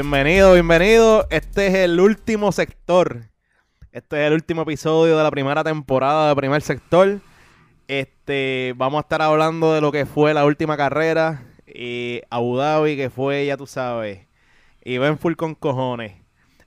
[0.00, 1.26] Bienvenido, bienvenido.
[1.28, 3.22] Este es el último sector.
[3.90, 7.18] Este es el último episodio de la primera temporada de Primer Sector.
[7.88, 12.96] Este, vamos a estar hablando de lo que fue la última carrera y Abu Dhabi,
[12.96, 14.20] que fue, ya tú sabes,
[14.84, 16.12] y ven full con cojones.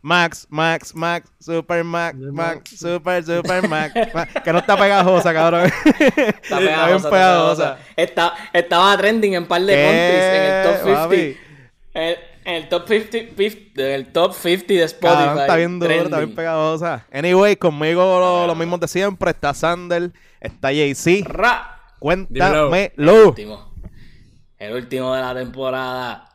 [0.01, 5.71] Max, Max, Max, Super Max, Max, Super, Super Max, Max, que no está pegajosa, cabrón.
[5.95, 7.09] Está pegajosa, bien está pegajosa.
[7.09, 7.77] pegajosa.
[7.95, 11.03] Está- estaba trending en par de ¿Qué, countries en el top 50.
[11.03, 12.30] papi?
[12.51, 15.17] En, el top 50, 50 en el top 50 de Spotify.
[15.23, 17.05] Cabrón, está bien duro, está bien pegajosa.
[17.11, 19.31] Anyway, conmigo lo- los mismos de siempre.
[19.31, 21.27] Está Sander, está Jay-Z.
[21.27, 21.77] Ra.
[21.99, 22.73] Cuéntamelo.
[22.76, 23.73] El último.
[24.57, 26.27] El último de la temporada.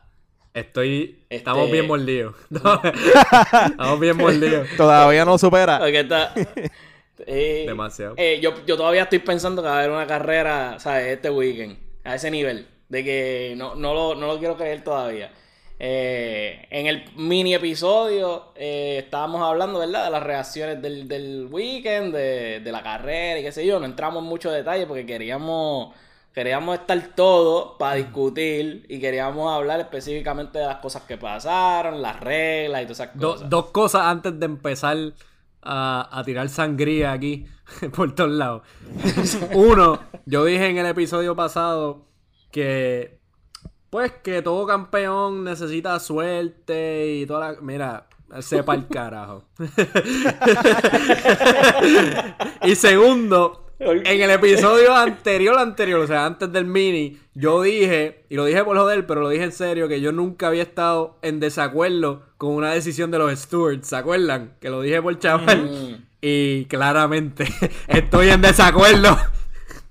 [0.53, 1.19] Estoy.
[1.29, 2.35] Este- Estamos bien mordidos.
[2.49, 4.67] estamos bien mordidos.
[4.75, 5.79] Todavía no supera.
[5.79, 6.33] Porque está.
[7.25, 8.15] eh, Demasiado.
[8.17, 11.07] eh, yo, yo todavía estoy pensando que va a haber una carrera, ¿sabes?
[11.07, 11.77] Este weekend.
[12.03, 12.67] A ese nivel.
[12.89, 15.31] De que no, no, lo, no lo quiero creer todavía.
[15.79, 20.05] Eh, en el mini episodio eh, estábamos hablando, ¿verdad?
[20.05, 23.79] De las reacciones del, del weekend, de, de la carrera y qué sé yo.
[23.79, 25.93] No entramos en mucho detalle porque queríamos,
[26.33, 32.19] queríamos estar todos para discutir y queríamos hablar específicamente de las cosas que pasaron, las
[32.19, 33.49] reglas y todas esas Do- cosas.
[33.49, 34.97] dos cosas antes de empezar
[35.61, 37.45] a, a tirar sangría aquí
[37.95, 38.63] por todos lados.
[39.53, 42.07] Uno, yo dije en el episodio pasado
[42.51, 43.16] que.
[43.89, 47.61] Pues que todo campeón necesita suerte y toda la.
[47.61, 48.07] Mira,
[48.39, 49.43] sepa el carajo.
[52.63, 58.35] y segundo, en el episodio anterior, anterior, o sea, antes del mini, yo dije, y
[58.35, 61.39] lo dije por joder, pero lo dije en serio, que yo nunca había estado en
[61.39, 64.53] desacuerdo con una decisión de los stewards, ¿se acuerdan?
[64.59, 66.03] Que lo dije por chaval.
[66.19, 67.47] Y claramente
[67.87, 69.17] estoy en desacuerdo.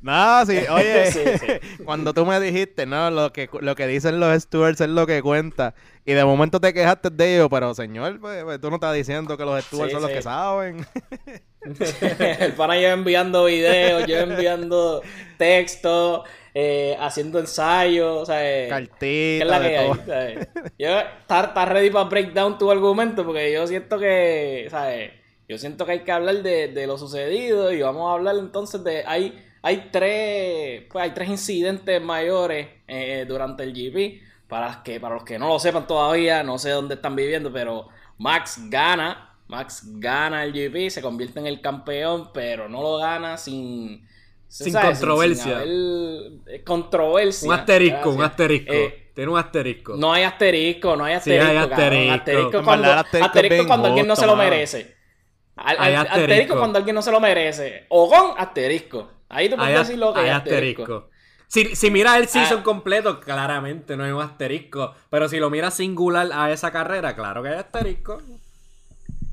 [0.07, 1.83] No, sí, oye, Sí, sí.
[1.85, 5.21] cuando tú me dijiste, no, lo que, lo que dicen los stewards es lo que
[5.21, 5.75] cuenta.
[6.05, 9.37] Y de momento te quejaste de ellos, pero señor, pues, pues, tú no estás diciendo
[9.37, 10.87] que los stewards Sí, son los que saben.
[12.41, 15.03] el pana lleva enviando videos, lleva enviando
[15.37, 16.23] textos,
[16.55, 19.89] eh, haciendo ensayos, o sea, eh, Cartita, ¿qué es la que hay?
[19.89, 20.07] todo.
[20.07, 20.49] ¿sabes?
[20.79, 25.11] Yo está, está ready para break down tu argumento porque yo siento que, ¿sabes?
[25.49, 28.85] Yo siento que hay que hablar de, de lo sucedido y vamos a hablar entonces
[28.85, 34.77] de hay hay tres pues hay tres incidentes mayores eh, durante el GP para los
[34.79, 37.89] que para los que no lo sepan todavía, no sé dónde están viviendo, pero
[38.19, 43.37] Max gana Max gana el GP, se convierte en el campeón, pero no lo gana
[43.37, 44.05] sin,
[44.49, 44.99] Sin ¿sabes?
[44.99, 45.59] controversia.
[45.59, 45.69] haber,
[46.49, 47.49] eh, controversia.
[47.49, 48.73] Un asterisco, un asterisco.
[48.73, 49.95] Eh, Tiene un asterisco.
[49.97, 51.75] no hay asterisco, no hay Sí, hay asterisco.
[51.75, 52.13] asterisco.
[52.15, 54.97] Asterisco cuando, asterisco asterisco alguien no se lo merece.
[55.57, 56.21] Al- Hay al- asterisco.
[56.33, 57.87] asterisco cuando alguien no se lo merece.
[57.89, 59.11] O con asterisco.
[59.29, 60.83] Ahí tú Hay, puedes decir lo que hay hay asterisco.
[60.83, 61.11] asterisco.
[61.49, 62.65] Si, si miras el season Ah.
[62.65, 64.95] completo, claramente no hay un asterisco.
[65.11, 68.21] Pero si lo miras singular a esa carrera, claro que hay asterisco.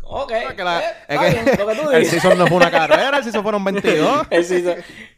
[0.03, 0.31] Ok.
[0.31, 2.57] Es que la- eh, es está que bien, lo que tú el season no fue
[2.57, 4.27] una carrera, el season fueron 22.
[4.29, 4.75] El season.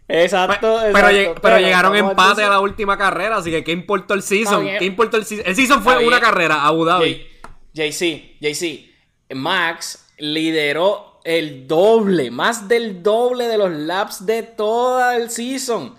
[0.07, 1.09] Exacto, Pero, exacto.
[1.09, 4.63] lleg- pero llegaron empate a la última carrera, así que ¿qué importó el season?
[4.77, 5.47] ¿Qué importó el season?
[5.47, 6.29] El season fue Está una bien.
[6.29, 7.27] carrera, Abu Dhabi.
[7.73, 8.91] JC, JC,
[9.33, 15.95] Max lideró el doble, más del doble de los laps de toda el season.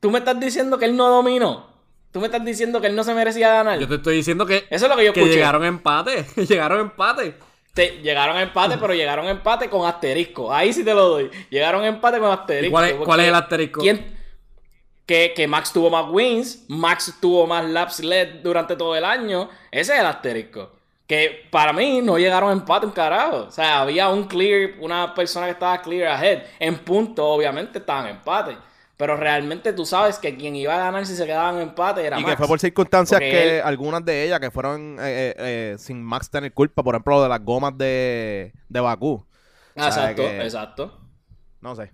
[0.00, 1.66] Tú me estás diciendo que él no dominó.
[2.12, 3.78] Tú me estás diciendo que él no se merecía ganar.
[3.78, 5.36] Yo te estoy diciendo que, Eso es lo que yo que escuché.
[5.36, 6.26] llegaron empate.
[6.48, 7.34] llegaron empate.
[7.74, 10.52] Te- llegaron a empate, pero llegaron a empate con asterisco.
[10.52, 11.30] Ahí sí te lo doy.
[11.50, 12.66] Llegaron a empate con asterisco.
[12.66, 13.80] ¿Y cuál es- porque cuál es el asterisco?
[13.80, 14.18] ¿quién-
[15.06, 19.48] que, que Max tuvo más wins, Max tuvo más laps led durante todo el año.
[19.70, 20.72] Ese es el asterisco.
[21.08, 23.46] Que para mí no llegaron a empate un carajo.
[23.48, 26.42] O sea, había un clear, una persona que estaba clear ahead.
[26.60, 28.56] En punto, obviamente, estaban en empate.
[28.96, 32.18] Pero realmente tú sabes que quien iba a ganar si se quedaban en empate era
[32.18, 32.32] Y Max.
[32.32, 35.76] que fue por circunstancias Porque que él- algunas de ellas que fueron eh, eh, eh,
[35.78, 39.12] sin Max tener culpa, por ejemplo, de las gomas de, de Bakú.
[39.14, 39.24] O
[39.76, 40.98] sea, Exacto, que- exacto.
[41.60, 41.90] No sé.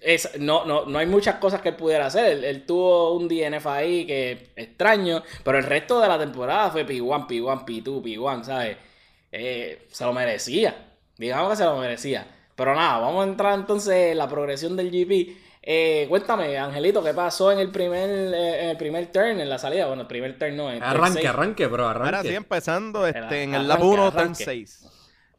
[0.00, 2.24] Es- no, no, no hay muchas cosas que él pudiera hacer.
[2.26, 6.86] Él, él tuvo un DNF ahí que extraño, pero el resto de la temporada fue
[6.86, 8.76] P1, P1, P2, P1, ¿sabes?
[9.32, 10.74] Eh, se lo merecía.
[11.18, 12.26] Digamos que se lo merecía.
[12.54, 15.36] Pero nada, vamos a entrar entonces en la progresión del GP.
[15.66, 19.58] Eh, cuéntame, Angelito, ¿qué pasó en el primer eh, en el primer turn, en la
[19.58, 19.86] salida?
[19.86, 22.34] Bueno, el primer turn no, turn Arranque, arranque, bro, Ahora sí, arranque.
[22.34, 24.44] empezando este, en el lap 1, turn arranque.
[24.44, 24.86] 6.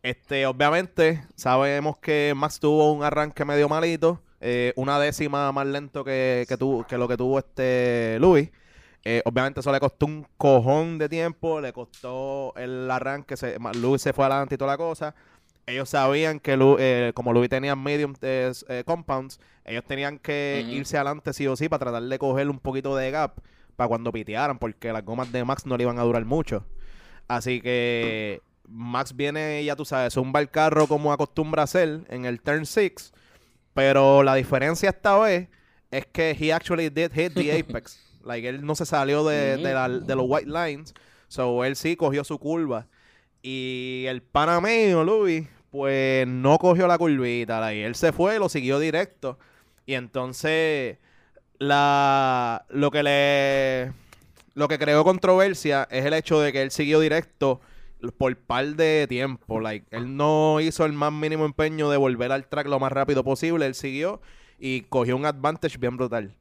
[0.01, 4.21] Este, obviamente, sabemos que Max tuvo un arranque medio malito.
[4.45, 8.49] Eh, una décima más lento que, que, tuvo- que lo que tuvo este Luis.
[9.03, 14.01] Eh, obviamente eso le costó un cojón de tiempo, le costó el arranque, se, Luis
[14.01, 15.13] se fue adelante y toda la cosa.
[15.67, 20.63] Ellos sabían que Lu- eh, como Luis tenía medium eh, eh, compounds, ellos tenían que
[20.71, 23.39] irse adelante sí o sí para tratar de coger un poquito de gap
[23.75, 26.63] para cuando pitearan, porque las gomas de Max no le iban a durar mucho.
[27.27, 32.41] Así que Max viene, ya tú sabes, zumba el carro como acostumbra hacer en el
[32.41, 33.11] turn 6.
[33.75, 35.47] Pero la diferencia esta vez
[35.91, 37.99] es que he actually did hit the apex.
[38.23, 40.95] like, él no se salió de, de, la- de los white lines.
[41.27, 42.87] So, él sí cogió su curva.
[43.43, 47.59] Y el pana mío, Luis, pues no cogió la curvita.
[47.59, 49.37] like, él se fue, lo siguió directo.
[49.85, 50.97] Y entonces,
[51.59, 53.93] la, lo que le
[54.55, 57.59] lo que creó controversia es el hecho de que él siguió directo
[58.11, 59.59] por par de tiempo.
[59.59, 63.23] Like, él no hizo el más mínimo empeño de volver al track lo más rápido
[63.23, 63.65] posible.
[63.65, 64.21] Él siguió
[64.59, 66.35] y cogió un advantage bien brutal.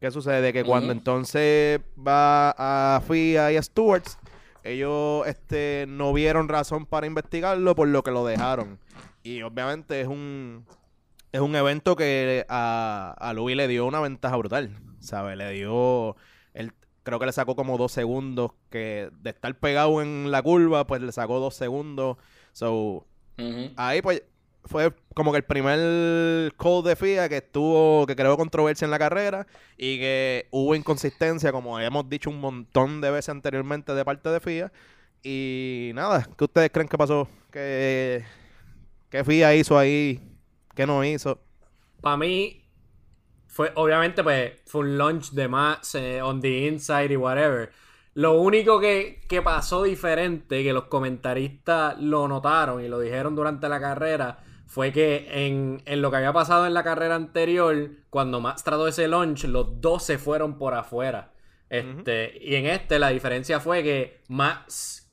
[0.00, 0.52] ¿Qué sucede?
[0.52, 4.18] Que cuando entonces va a FIA y a Stewards,
[4.62, 8.78] ellos este, no vieron razón para investigarlo, por lo que lo dejaron.
[9.24, 10.64] Y obviamente es un,
[11.32, 15.36] es un evento que a, a Louis le dio una ventaja brutal, ¿sabes?
[15.36, 16.16] Le dio,
[17.08, 21.00] creo que le sacó como dos segundos, que de estar pegado en la curva, pues
[21.00, 22.18] le sacó dos segundos.
[22.52, 23.06] So,
[23.76, 24.24] ahí pues
[24.64, 28.98] fue como que el primer call de FIA que estuvo, que creó controversia en la
[28.98, 29.46] carrera
[29.78, 34.40] y que hubo inconsistencia, como hemos dicho un montón de veces anteriormente de parte de
[34.40, 34.72] FIA.
[35.22, 37.26] Y nada, ¿qué ustedes creen que pasó?
[37.50, 38.22] ¿Qué,
[39.08, 40.20] qué FIA hizo ahí?
[40.74, 41.40] ¿Qué no hizo?
[42.02, 42.67] Para mí,
[43.58, 47.72] fue, obviamente, pues, fue un launch de más eh, on the inside y whatever.
[48.14, 53.68] Lo único que, que pasó diferente, que los comentaristas lo notaron y lo dijeron durante
[53.68, 54.38] la carrera,
[54.68, 58.86] fue que en, en lo que había pasado en la carrera anterior, cuando Max trató
[58.86, 61.32] ese launch, los dos se fueron por afuera.
[61.68, 65.10] Este, Y en este la diferencia fue que Max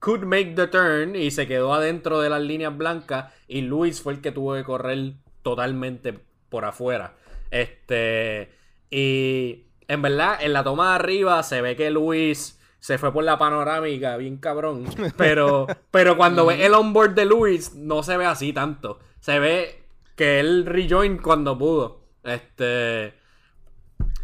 [0.00, 4.12] could make the turn y se quedó adentro de las líneas blancas y Luis fue
[4.12, 7.16] el que tuvo que correr totalmente por afuera.
[7.50, 8.50] Este
[8.90, 13.24] y en verdad en la toma de arriba se ve que Luis se fue por
[13.24, 14.84] la panorámica, bien cabrón.
[15.16, 18.98] Pero pero cuando ve el onboard de Luis no se ve así tanto.
[19.20, 19.82] Se ve
[20.16, 22.00] que él rejoin cuando pudo.
[22.24, 23.14] Este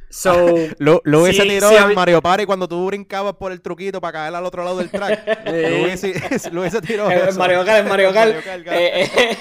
[0.09, 0.33] So,
[0.79, 4.01] Lo, lo hubiese sí- tirado sí en Mario Party cuando tú brincabas por el truquito
[4.01, 5.45] para caer al otro lado del track.
[6.81, 7.11] tirado.
[7.11, 7.39] En eso.
[7.39, 8.35] Mario Kart, en Mario Kart.
[8.35, 9.39] Mario Kart, eh, eh,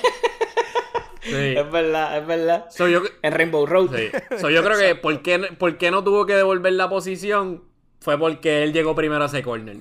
[1.25, 1.55] sí.
[1.57, 2.65] es verdad, es verdad.
[2.69, 3.95] So, yo, En Rainbow Road.
[3.95, 4.37] Sí.
[4.37, 7.63] So, yo creo que ¿por qué, por qué no tuvo que devolver la posición
[7.99, 9.77] fue porque él llegó primero a ese corner.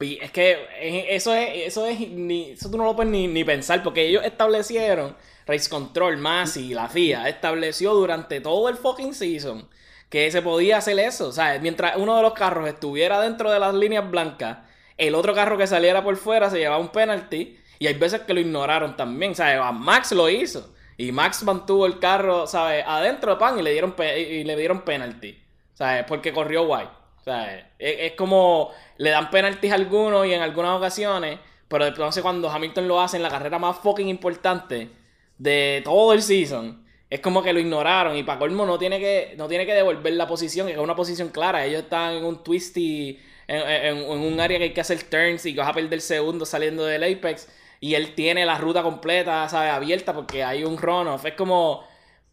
[0.00, 3.42] Es que eh, eso es, eso es ni, eso tú no lo puedes ni, ni
[3.42, 9.68] pensar, porque ellos establecieron, Race Control, Masi, la FIA, estableció durante todo el fucking season
[10.08, 11.28] que se podía hacer eso.
[11.28, 14.58] O sea, mientras uno de los carros estuviera dentro de las líneas blancas,
[14.96, 17.58] el otro carro que saliera por fuera se llevaba un penalty.
[17.78, 19.34] Y hay veces que lo ignoraron también.
[19.34, 19.58] ¿sabes?
[19.60, 20.72] A Max lo hizo.
[20.96, 22.84] Y Max mantuvo el carro, ¿sabes?
[22.86, 25.38] Adentro de pan y le dieron, y le dieron penalty.
[25.74, 26.04] ¿Sabes?
[26.08, 26.90] Porque corrió white.
[27.24, 27.64] ¿Sabes?
[27.78, 31.38] Es, es como le dan penaltis a algunos y en algunas ocasiones.
[31.68, 34.90] Pero entonces cuando Hamilton lo hace en la carrera más fucking importante
[35.36, 38.16] de todo el season, es como que lo ignoraron.
[38.16, 40.96] Y para colmo no tiene que, no tiene que devolver la posición, que es una
[40.96, 41.64] posición clara.
[41.64, 43.60] Ellos están en un twisty, en,
[43.98, 46.84] en- un área que hay que hacer turns y que vas a perder segundos saliendo
[46.84, 47.48] del Apex.
[47.80, 49.72] Y él tiene la ruta completa, ¿sabes?
[49.72, 51.24] Abierta porque hay un runoff.
[51.24, 51.84] Es como,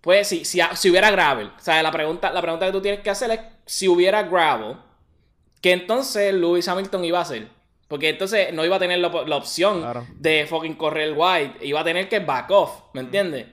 [0.02, 1.48] pues, si, si, si hubiera gravel.
[1.48, 4.78] O sea, la pregunta, la pregunta que tú tienes que hacer es, si hubiera gravel,
[5.62, 7.48] que entonces Lewis Hamilton iba a hacer.
[7.88, 10.08] Porque entonces no iba a tener la, la opción Claro.
[10.16, 11.64] de fucking correr white.
[11.66, 13.46] Iba a tener que back off, ¿me entiendes?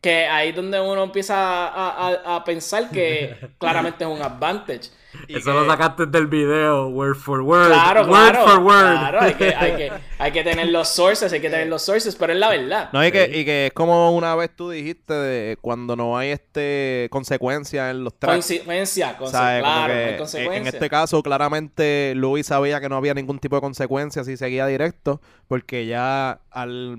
[0.00, 4.90] Que ahí es donde uno empieza a, a- a pensar que claramente es un advantage.
[5.28, 7.66] Y Eso que- lo sacaste del video, word for word.
[7.68, 8.44] Claro, word claro.
[8.46, 8.98] for word.
[8.98, 12.14] Claro, hay que, hay, que, hay que tener los sources, hay que tener los sources,
[12.16, 12.90] pero es la verdad.
[12.92, 16.30] No, y que, y que es como una vez tú dijiste de cuando no hay
[16.30, 18.34] este consecuencias en los tracks.
[18.36, 19.62] Consecuencia, conse- ¿sabes?
[19.62, 19.92] Como claro,
[20.32, 24.26] que, hay en- este caso, claramente Luis sabía que no había ningún tipo de consecuencias
[24.26, 26.98] si seguía directo, porque ya al,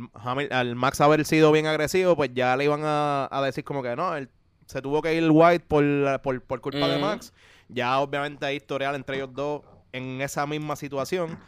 [0.51, 3.95] al Max haber sido bien agresivo, pues ya le iban a, a decir como que
[3.95, 4.29] no, él
[4.65, 5.83] se tuvo que ir White por,
[6.21, 6.97] por, por culpa de.
[6.97, 7.33] Max.
[7.73, 9.61] Ya obviamente hay historial entre ellos dos
[9.91, 11.39] en esa misma situación.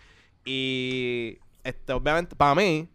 [0.45, 2.89] Y este, obviamente, para mí,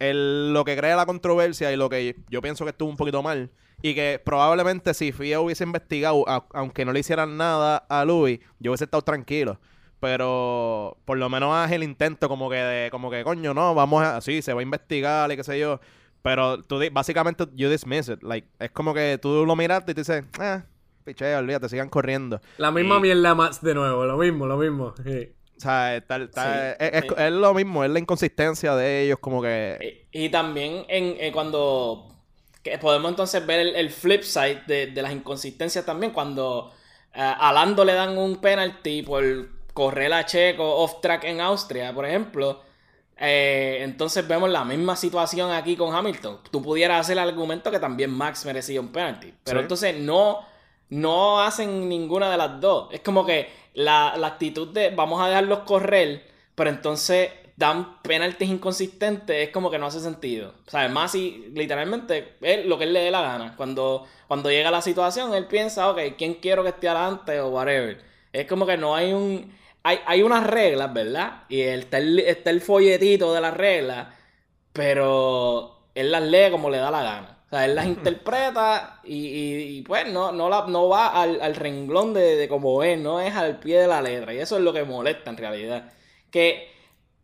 [0.00, 3.50] lo que crea la controversia y lo que yo pienso que estuvo un poquito mal,
[3.82, 8.70] y que probablemente si FIA hubiese investigado, aunque no le hicieran nada a Louis, yo
[8.70, 9.60] hubiese estado tranquilo.
[9.98, 14.02] Pero por lo menos haz el intento como que de, como que coño, no, vamos
[14.02, 15.80] a, sí, se va a investigar y qué sé yo.
[16.22, 18.22] Pero tú básicamente you dismiss it.
[18.22, 20.62] Like, es como que tú lo miraste y te dices, eh,
[21.02, 22.40] pichea, olvídate, sigan corriendo.
[22.58, 24.94] La misma Y- mierda más de nuevo, lo mismo, lo mismo.
[25.04, 25.32] Sí.
[25.56, 27.14] O sea, está- está- Sí, es, es- sí.
[27.16, 30.04] es lo mismo, es la inconsistencia de ellos, como que...
[30.12, 32.08] Y, y también en, eh, cuando
[32.62, 36.72] que podemos entonces ver el, el flip side de, de las inconsistencias también, cuando
[37.14, 39.24] eh, a Lando le dan un penalty por
[39.74, 42.62] correr a Checo off track en Austria, por ejemplo,
[43.16, 46.38] eh, entonces vemos la misma situación aquí con Hamilton.
[46.50, 49.62] Tú pudieras hacer el argumento que también Max merecía un penalty, pero Sí.
[49.62, 50.40] entonces no,
[50.92, 52.88] no hacen ninguna de las dos.
[52.92, 58.50] Es como que la, la actitud de vamos a dejarlos correr, pero entonces dan penaltis
[58.50, 60.52] inconsistentes, es como que no hace sentido.
[60.66, 63.54] O sea, Masi literalmente es lo que él le dé la gana.
[63.56, 67.98] Cuando, cuando llega la situación, él piensa, ok, ¿quién quiero que esté adelante o whatever?
[68.32, 69.50] Es como que no hay un...
[69.84, 71.44] Hay, hay unas reglas, ¿verdad?
[71.48, 74.08] Y está el, está el folletito de las reglas,
[74.72, 77.38] pero él las lee como le da la gana.
[77.52, 81.40] O sea, él las interpreta y, y- y, pues no, no, la, no va al,
[81.42, 84.32] al renglón de, de como es, no es al pie de la letra.
[84.32, 85.92] Y eso es lo que molesta en realidad.
[86.30, 86.68] Que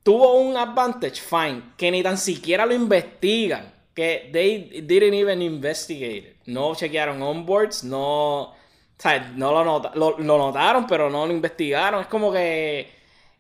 [0.03, 3.73] tuvo un advantage, fine, que ni tan siquiera lo investigan.
[3.95, 6.19] Que they didn't even investigate.
[6.19, 6.37] it.
[6.47, 8.43] No chequearon onboards, no.
[8.43, 8.55] O
[9.01, 12.03] sea, no lo, nota- lo, lo notaron, pero no lo investigaron.
[12.03, 12.98] Es como que.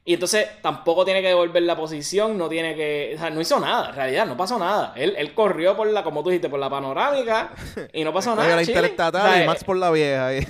[0.09, 3.12] Y entonces tampoco tiene que devolver la posición, no tiene que.
[3.15, 4.95] O sea, no hizo nada, en realidad, no pasó nada.
[4.97, 7.53] Él, él corrió por la, como tú dijiste, por la panorámica
[7.93, 8.57] y no pasó nada.
[8.57, 10.35] la interestatal O sea, y Max por la vieja.
[10.35, 10.47] y-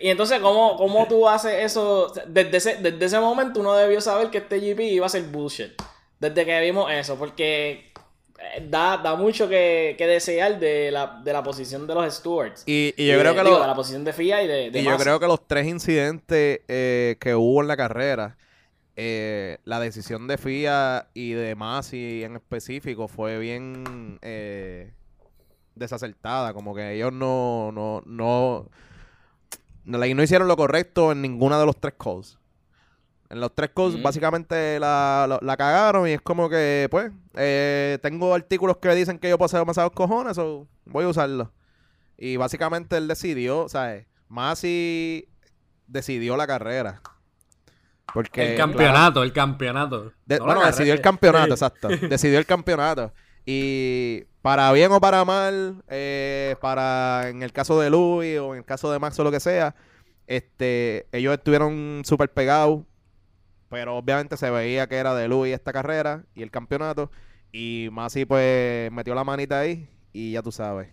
[0.00, 2.12] y entonces, ¿cómo, cómo tú haces eso?
[2.26, 5.72] Desde ese, desde ese momento uno debió saber que este GP iba a ser bullshit.
[6.20, 7.90] Desde que vimos eso, porque
[8.38, 12.64] eh, da, da mucho que, que desear de la, de la posición de los stewards.
[12.66, 14.46] y, y yo Y creo de- que digo, lo- de la posición de FIA y
[14.46, 18.36] de, de Y yo creo que los tres incidentes eh, que hubo en la carrera,
[18.96, 24.92] eh, la decisión de FIA y de Masi en específico fue bien eh,
[25.74, 26.52] desacertada.
[26.54, 28.68] Como que ellos no, no, no,
[29.84, 32.38] no, no hicieron lo correcto en ninguna de los tres calls.
[33.30, 34.02] En los tres calls, Mm.
[34.02, 39.18] básicamente la, la- la cagaron y es como que, pues, eh, tengo artículos que dicen
[39.18, 41.48] que yo hacer demasiados cojones, o voy a usarlos.
[42.18, 44.06] Y básicamente él decidió, ¿sabes?
[44.28, 45.28] Masi
[45.86, 47.00] decidió la carrera.
[48.12, 50.12] Porque, el claro, campeonato, el campeonato.
[50.26, 51.64] de- No bueno, decidió el campeonato, Sí.
[51.64, 51.88] exacto.
[52.08, 53.12] Decidió el campeonato.
[53.46, 58.58] Y para bien o para mal, eh, para en el caso de Louis o en
[58.58, 59.74] el caso de Max o lo que sea,
[60.26, 62.82] este, ellos estuvieron súper pegados.
[63.68, 67.10] Pero obviamente se veía que era de Louis esta carrera y el campeonato.
[67.52, 70.88] Y Masi pues metió la manita ahí y ya tú sabes.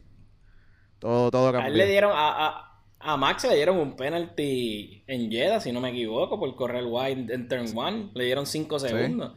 [1.00, 1.74] Todo, todo A él cambió.
[1.78, 2.69] le dieron, a, a,
[3.00, 7.34] a Max le dieron un penalty en Jeddah, si no me equivoco, por correr wide
[7.34, 8.12] en turn one.
[8.14, 9.34] Le dieron 5 segundos.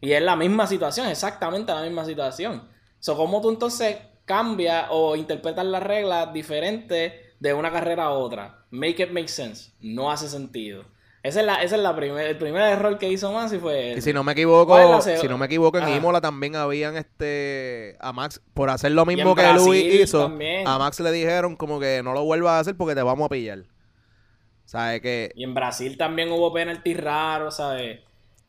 [0.00, 2.68] Y es la misma situación, exactamente la misma situación.
[2.98, 8.66] So, ¿Cómo tú entonces cambias o interpretas las reglas diferentes de una carrera a otra?
[8.70, 9.72] Make it make sense.
[9.80, 10.84] No hace sentido.
[11.24, 13.94] Ese es, la, ese es la primer, el primer error que hizo Masi fue...
[13.96, 15.96] Y si no me equivoco, ¿Cuál es la seg- si no me equivoco, en Ajá.
[15.96, 20.24] Imola también habían este a Max por hacer lo mismo que Brasil Luis hizo.
[20.24, 20.68] también.
[20.68, 23.28] A Max le dijeron como que no lo vuelvas a hacer porque te vamos a
[23.30, 23.64] pillar.
[24.66, 28.00] ¿Sabes que Y en Brasil también hubo penalty raros, ¿sabes?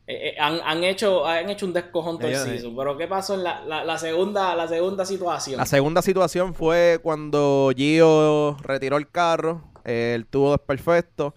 [0.06, 2.76] Eh, eh, han, han hecho, han hecho un descojón todo season.
[2.76, 5.56] Pero ¿qué pasó en la, la, la segunda, la segunda situación?
[5.56, 11.34] La segunda situación fue cuando Gio retiró el carro, eh, el tubo desperfecto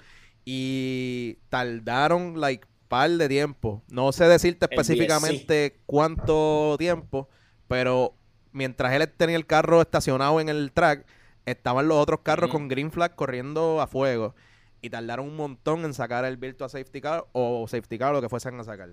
[0.52, 3.84] y tardaron like par de tiempo.
[3.88, 7.30] No sé decirte El específicamente cuánto tiempo,
[7.68, 8.16] pero
[8.52, 11.06] mientras él tenía el carro estacionado en el track,
[11.46, 14.34] estaban los otros carros con green flag corriendo a fuego
[14.82, 18.30] y tardaron un montón en sacar el virtual safety car o safety car lo que
[18.30, 18.90] fuesen a sacar.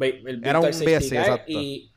[0.00, 1.52] El Era un BSC, car, exacto.
[1.52, 1.92] Y,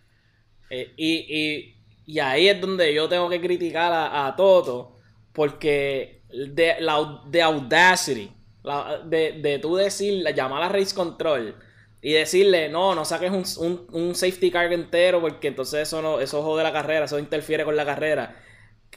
[0.70, 4.98] eh, y, y, y ahí es donde yo tengo que criticar a, a Toto.
[5.32, 8.32] Porque de, la, de Audacity,
[8.68, 11.56] la- de, de tú decirle, llamar a Race Control
[12.02, 16.20] y decirle, no, no saques un, un, un safety car entero porque entonces eso no,
[16.20, 18.36] eso jode la carrera, eso interfiere con la carrera.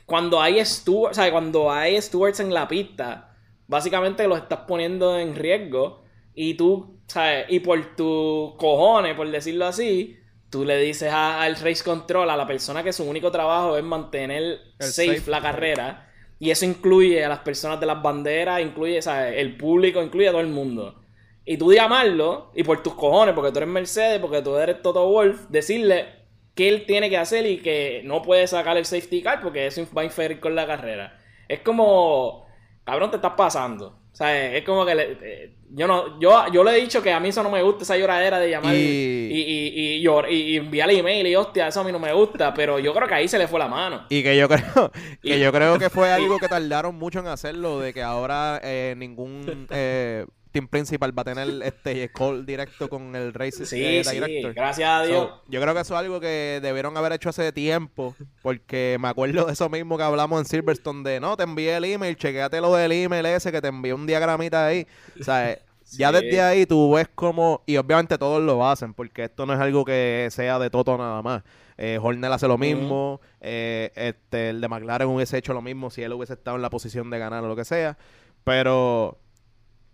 [0.06, 3.36] Cuando hay stewards, o sea, cuando hay stewards en la pista,
[3.66, 7.46] básicamente los estás poniendo en riesgo y tú, ¿sabes?
[7.48, 10.16] Y por tus cojones, por decirlo así,
[10.50, 13.84] tú le dices a- al race control, a la persona que su único trabajo es
[13.84, 16.09] mantener safe, safe, la carrera.
[16.40, 19.34] Y eso incluye a las personas de las banderas, incluye, ¿sabes?
[19.36, 21.00] El público, incluye a todo el mundo.
[21.44, 25.06] Y tú llamarlo, y por tus cojones, porque tú eres Mercedes, porque tú eres Toto
[25.06, 26.06] Wolf, decirle
[26.54, 29.86] qué él tiene que hacer y que no puede sacar el safety car porque eso
[29.96, 31.20] va a inferir con la carrera.
[31.46, 32.46] Es como,
[32.84, 33.99] cabrón, te estás pasando.
[34.20, 37.10] O sea, es como que le- eh, yo no, yo, yo le he dicho que
[37.10, 40.30] a mí eso no me gusta, esa lloradera de llamar y, Y- y, y, llor-
[40.30, 43.14] y- enviarle email y hostia, eso a mí no me gusta, pero yo creo que
[43.14, 44.04] ahí se le fue la mano.
[44.10, 47.80] Y que yo creo que yo creo que fue algo que tardaron mucho en hacerlo,
[47.80, 53.14] de que ahora eh, ningún eh, team principal va a tener este call directo con
[53.14, 54.20] el race Sí, eh, sí,
[54.54, 55.28] gracias a Dios.
[55.28, 59.08] So, yo creo que eso es algo que debieron haber hecho hace tiempo, porque me
[59.08, 62.60] acuerdo de eso mismo que hablamos en Silverstone de, no, te envié el email, chequeate
[62.60, 64.86] lo del email ese que te envié un diagramita ahí.
[65.20, 69.24] O sea, eh, Ya desde ahí tú ves como, y obviamente todos lo hacen, porque
[69.24, 71.42] esto no es algo que sea de Toto nada más.
[71.82, 76.02] Eh, Horner hace lo mismo, eh, este, el de McLaren hubiese hecho lo mismo si
[76.02, 77.96] él hubiese estado en la posición de ganar o lo que sea.
[78.44, 79.18] Pero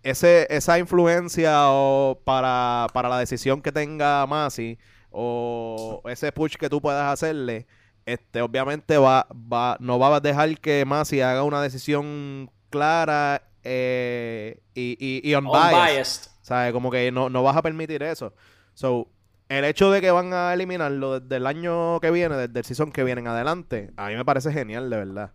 [0.09, 4.77] ese, esa influencia o para, para la decisión que tenga Masi
[5.11, 7.67] o ese push que tú puedas hacerle,
[8.05, 14.61] este, obviamente va, va, no va a dejar que Masi haga una decisión clara eh,
[14.73, 16.31] y, y, y unbiased.
[16.41, 16.71] ¿Sabes?
[16.71, 18.33] Como que no, no vas a permitir eso.
[18.73, 19.09] So,
[19.49, 22.93] el hecho de que van a eliminarlo desde el año que viene, desde el season
[22.93, 25.33] que viene en adelante, a mí me parece genial, de verdad.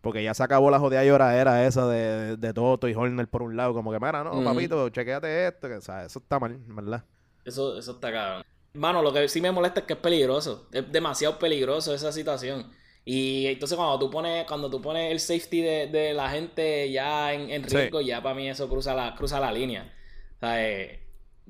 [0.00, 3.56] Porque ya se acabó la jodida lloradera esa de, de, Toto y Horner por un
[3.56, 3.74] lado.
[3.74, 5.68] Como que, mira, no, papito, chequéate esto.
[5.68, 7.04] Que, o sea, eso está mal, ¿verdad?
[7.44, 8.44] Eso, eso está cabrón.
[8.72, 10.68] Mano, lo que sí me molesta es que es peligroso.
[10.72, 12.70] Es demasiado peligroso esa situación.
[13.04, 17.32] Y entonces cuando tú pones, cuando tú pones el safety de, de la gente ya
[17.32, 19.92] en, en riesgo, ya para mí eso cruza la, cruza la línea.
[20.36, 21.00] O sea, eh,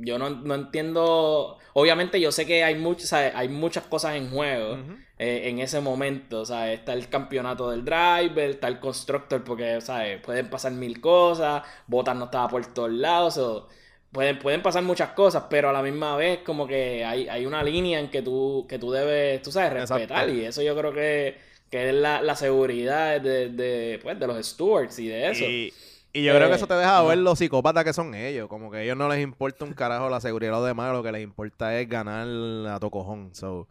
[0.00, 1.58] yo no, no, entiendo.
[1.74, 4.78] Obviamente, yo sé que hay, much, hay muchas cosas en juego
[5.18, 6.44] eh, en ese momento.
[6.44, 10.20] sea Está el campeonato del driver, está el constructor, porque ¿sabes?
[10.20, 11.62] pueden pasar mil cosas.
[11.86, 13.66] Botas no estaba por todos lados.
[14.10, 17.62] pueden, pueden pasar muchas cosas, pero a la misma vez, como que hay, hay una
[17.62, 20.28] línea en que tú, que tú debes, tú sabes, respetar.
[20.30, 21.38] Y eso yo creo que,
[21.70, 25.44] que es la, la seguridad de, de, pues, de los stewards y de eso.
[25.44, 25.72] Y
[26.12, 28.48] yo creo que eso te deja ver los psicópatas que son ellos.
[28.48, 31.02] Como que a ellos no les importa un carajo la seguridad de los demás, lo
[31.02, 32.26] que les importa es ganar
[32.68, 33.34] a tocojón.
[33.34, 33.68] So,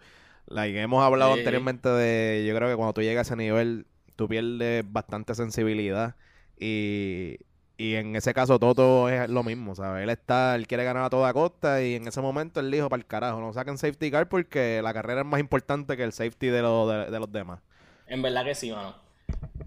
[0.48, 2.46] like, hemos hablado anteriormente de.
[2.48, 6.16] Yo creo que cuando tú llegas a ese nivel, tú pierdes bastante sensibilidad.
[6.58, 7.38] Y,
[7.78, 10.04] y en ese caso, Toto es lo mismo, ¿sabes?
[10.04, 13.00] Él está, él quiere ganar a toda costa y en ese momento él dijo para
[13.00, 16.48] el carajo, no saquen safety car porque la carrera es más importante que el safety
[16.48, 17.62] de, de los demás.
[18.08, 18.96] En verdad que sí, mano.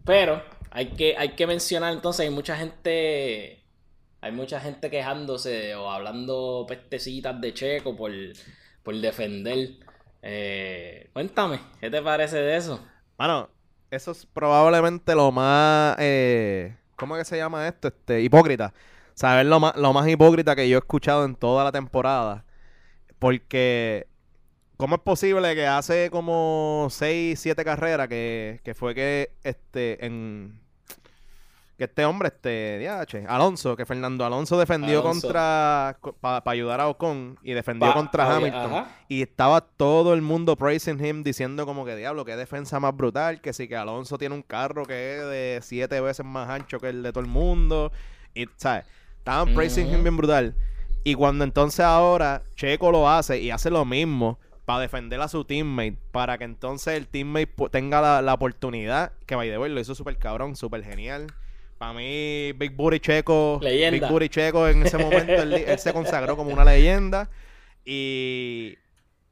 [0.05, 0.43] Pero
[0.75, 3.63] hay que, hay que mencionar entonces, hay mucha gente,
[4.21, 8.11] hay mucha gente quejándose o hablando pestecitas de Checo por,
[8.83, 9.77] por defender.
[10.23, 12.81] Eh, cuéntame, ¿qué te parece de eso?
[13.19, 13.51] Bueno,
[13.91, 17.89] eso es probablemente lo más, eh, ¿cómo que se llama esto?
[17.89, 18.73] Este, hipócrita.
[19.15, 22.47] Saber lo más, lo más hipócrita que yo he escuchado en toda la temporada.
[23.19, 24.07] Porque
[24.79, 30.62] ¿Cómo es posible que hace como 6, 7 carreras que, que, fue que este en
[31.79, 32.89] que este hombre, este,
[33.27, 38.85] Alonso, que Fernando Alonso defendió contra, para ayudar a Ocon y defendió contra Hamilton.
[39.09, 43.41] Y estaba todo el mundo praising him, diciendo como que, diablo, qué defensa más brutal,
[43.41, 46.91] que sí, que Alonso tiene un carro que es de siete veces más ancho que
[46.91, 47.91] el de todo el mundo.
[48.35, 48.85] Y, ¿sabes?
[49.19, 50.55] Estaban praising him bien brutal.
[51.05, 55.45] Y cuando entonces ahora Checo lo hace y hace lo mismo para defender a su
[55.45, 59.81] teammate, para que entonces el teammate tenga la, la oportunidad, que vaya de ver, lo
[59.81, 61.27] hizo súper cabrón, súper genial.
[61.83, 63.59] Para mí, Big Booty Checo.
[63.59, 67.29] Big Booty Checo en ese momento él, se consagró como una leyenda.
[67.85, 68.79] Y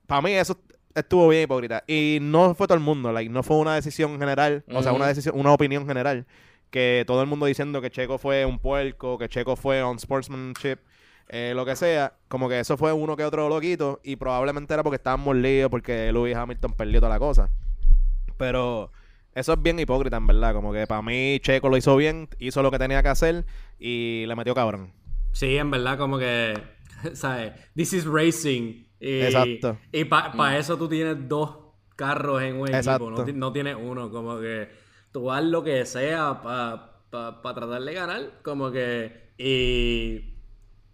[0.08, 0.58] para mí eso
[0.92, 1.84] estuvo bien hipócrita.
[1.86, 5.06] Y no fue todo el mundo, like, no fue una decisión general, o sea, una
[5.06, 6.26] decisión, una opinión general.
[6.70, 10.78] Que todo el mundo diciendo que Checo fue un puerco, que Checo fue on sportsmanship,
[11.28, 12.14] eh, lo que sea.
[12.26, 14.00] Como que eso fue uno que otro loquito.
[14.02, 17.48] Y probablemente era porque estaban molidos, porque Lewis Hamilton perdió toda la cosa.
[18.36, 18.90] Pero
[19.34, 20.52] eso es bien hipócrita, en verdad.
[20.54, 23.44] Como que para mí Checo lo hizo bien, hizo lo que tenía que hacer
[23.78, 24.92] y le metió cabrón.
[25.32, 26.54] Sí, en verdad, como que,
[27.14, 27.52] ¿sabes?
[27.74, 28.86] This is racing.
[28.98, 29.78] Y, Exacto.
[29.92, 30.56] Y para mm.
[30.56, 31.56] eso tú tienes dos
[31.96, 34.10] carros en un equipo, no, tienes uno.
[34.10, 34.68] Como que
[35.12, 38.30] tú haz lo que sea para pa, tratar de ganar.
[38.42, 39.30] Como que.
[39.38, 40.36] Y.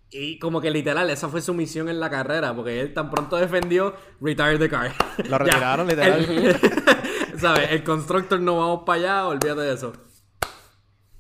[0.09, 3.37] Y como que literal, esa fue su misión en la carrera, porque él tan pronto
[3.37, 4.93] defendió retire the car.
[5.29, 6.25] Lo retiraron, literal.
[7.39, 7.71] ¿Sabes?
[7.71, 9.93] El constructor no vamos para allá, olvídate de eso.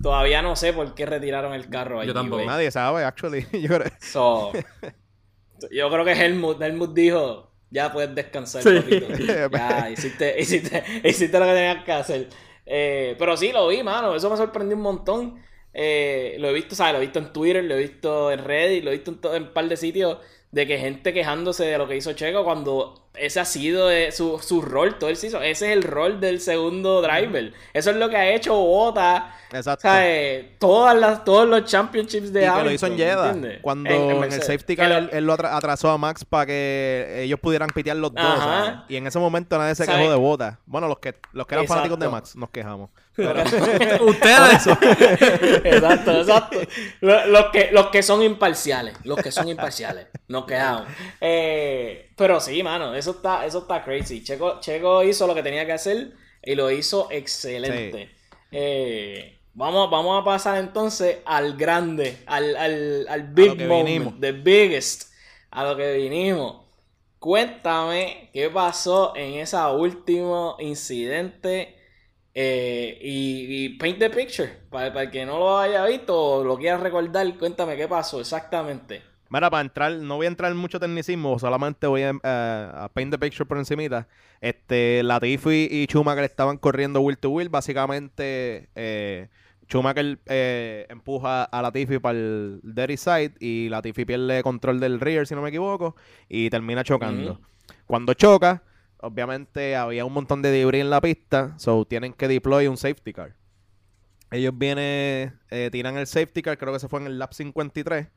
[0.02, 2.07] Todavía no sé por qué retiraron el carro ahí.
[2.07, 2.44] Yo tampoco.
[2.44, 3.46] Nadie sabe, actually.
[3.52, 4.52] yo, creo...
[5.70, 9.09] yo creo que Helmut, Helmut dijo, ya puedes descansar, papito.
[9.52, 12.29] ya, hiciste, hiciste, hiciste, lo que tenías que hacer.
[12.66, 14.14] Eh, pero sí, lo vi, mano.
[14.14, 15.42] Eso me sorprendió un montón.
[15.72, 16.92] Eh, lo he visto, ¿sabes?
[16.94, 19.42] Lo he visto en Twitter, lo he visto en Reddit, lo he visto en, en
[19.44, 20.18] un par de sitios
[20.57, 24.62] de que gente quejándose de lo que hizo Checo cuando ese ha sido su, su
[24.62, 25.42] rol todo el season.
[25.42, 27.53] Ese es el rol del segundo driver.
[27.75, 29.35] Eso es lo que ha hecho Bota.
[29.53, 29.87] Exacto.
[30.59, 33.61] Todas las, todos los championships de y que lo hizo en Jeddah.
[33.61, 37.99] Cuando en, el safety car él, lo atrasó a Max para que ellos pudieran pitear
[37.99, 38.40] los dos.
[38.88, 40.61] Y en ese momento nadie se quejó de Bota.
[40.64, 42.88] Bueno, los que, los que eran fanáticos de Max nos quejamos.
[44.00, 44.66] Ustedes.
[45.64, 46.59] exacto, exacto.
[47.00, 48.94] Los, que, los que son imparciales.
[49.05, 50.07] Los que son imparciales.
[50.29, 50.87] Nos quejamos.
[51.20, 52.94] Eh, pero sí, mano.
[52.94, 54.22] Eso está, eso está crazy.
[54.22, 58.11] Checo, Checo hizo lo que tenía que hacer y lo hizo excelente.
[58.52, 65.11] Eh, Vamos, vamos a pasar entonces al grande, al, al, al big moment, the biggest,
[65.50, 66.66] a lo que vinimos.
[67.18, 71.74] Cuéntame qué pasó en ese último incidente
[72.38, 74.61] eh, y, paint the picture.
[74.68, 79.03] Para, el que no lo haya visto o lo quiera recordar, cuéntame qué pasó exactamente.
[79.31, 83.11] Mira, para entrar, no voy a entrar en mucho tecnicismo, solamente voy a, eh, paint
[83.11, 84.07] the picture por encimita.
[84.42, 87.49] Este, Latifi y Schumacher estaban corriendo wheel to wheel.
[87.49, 89.29] Básicamente, eh,
[89.66, 95.27] Schumacher eh, empuja a Latifi para el dirty side y Latifi pierde control del rear,
[95.27, 95.96] si no me equivoco,
[96.29, 97.40] y termina chocando.
[97.87, 98.62] Cuando choca,
[99.00, 103.12] obviamente había un montón de debris en la pista, so tienen que deploy un safety
[103.12, 103.35] car.
[104.30, 108.09] Ellos vienen, eh, tiran el safety car, creo que se fue en el lap 53,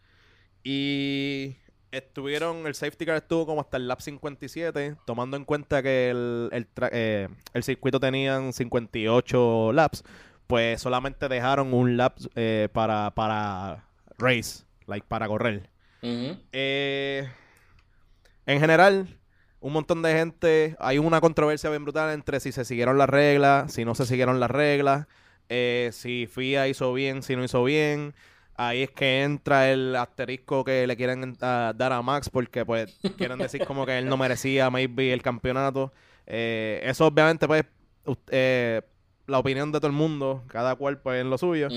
[0.64, 1.56] y
[1.92, 6.50] estuvieron, el safety car estuvo como hasta el lap 57, tomando en cuenta que el,
[6.52, 10.04] el, eh, el circuito tenían 58 laps
[10.50, 13.86] pues solamente dejaron un lap eh, para, para
[14.18, 15.70] race, like para correr.
[18.50, 19.19] En general,
[19.62, 23.74] un montón de gente, hay una controversia bien brutal entre si se siguieron las reglas,
[23.74, 25.08] si no se siguieron las reglas,
[25.50, 28.14] eh, si FIA hizo bien, si no hizo bien.
[28.56, 33.40] Ahí es que entra el asterisco que le quieren dar a Max porque pues quieren
[33.40, 35.94] decir como que él no merecía maybe el campeonato.
[36.26, 37.64] eso obviamente pues
[39.28, 41.70] la opinión de todo el mundo, cada cual pues en lo suyo.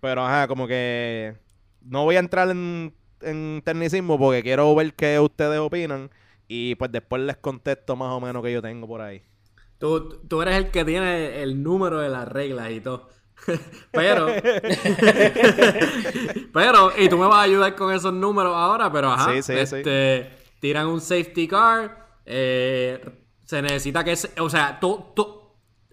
[0.00, 1.34] Pero ajá, como que
[1.82, 6.10] no voy a entrar en, en tecnicismo porque quiero ver qué ustedes opinan
[6.52, 9.22] y pues después les contesto más o menos que yo tengo por ahí.
[9.78, 13.08] Tú, tú eres el que tiene el número de las reglas y todo.
[13.90, 14.26] pero,
[16.52, 20.88] pero, y tú me vas a ayudar con esos números ahora, pero ajá, este, tiran
[20.88, 23.00] un safety car, eh,
[23.44, 25.14] se necesita que, o sea, tú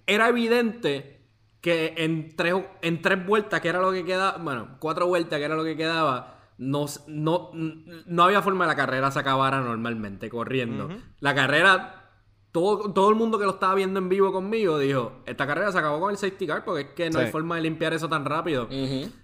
[0.05, 1.25] era evidente
[1.61, 5.45] que en tres, en tres vueltas, que era lo que quedaba, bueno, cuatro vueltas, que
[5.45, 10.29] era lo que quedaba, no, no, no había forma de la carrera se acabara normalmente
[10.29, 10.89] corriendo.
[11.21, 12.11] La carrera,
[12.51, 15.79] todo, todo el mundo que lo estaba viendo en vivo conmigo dijo, esta carrera se
[15.79, 18.25] acabó con el safety car porque es que no hay forma de limpiar eso tan
[18.25, 18.67] rápido.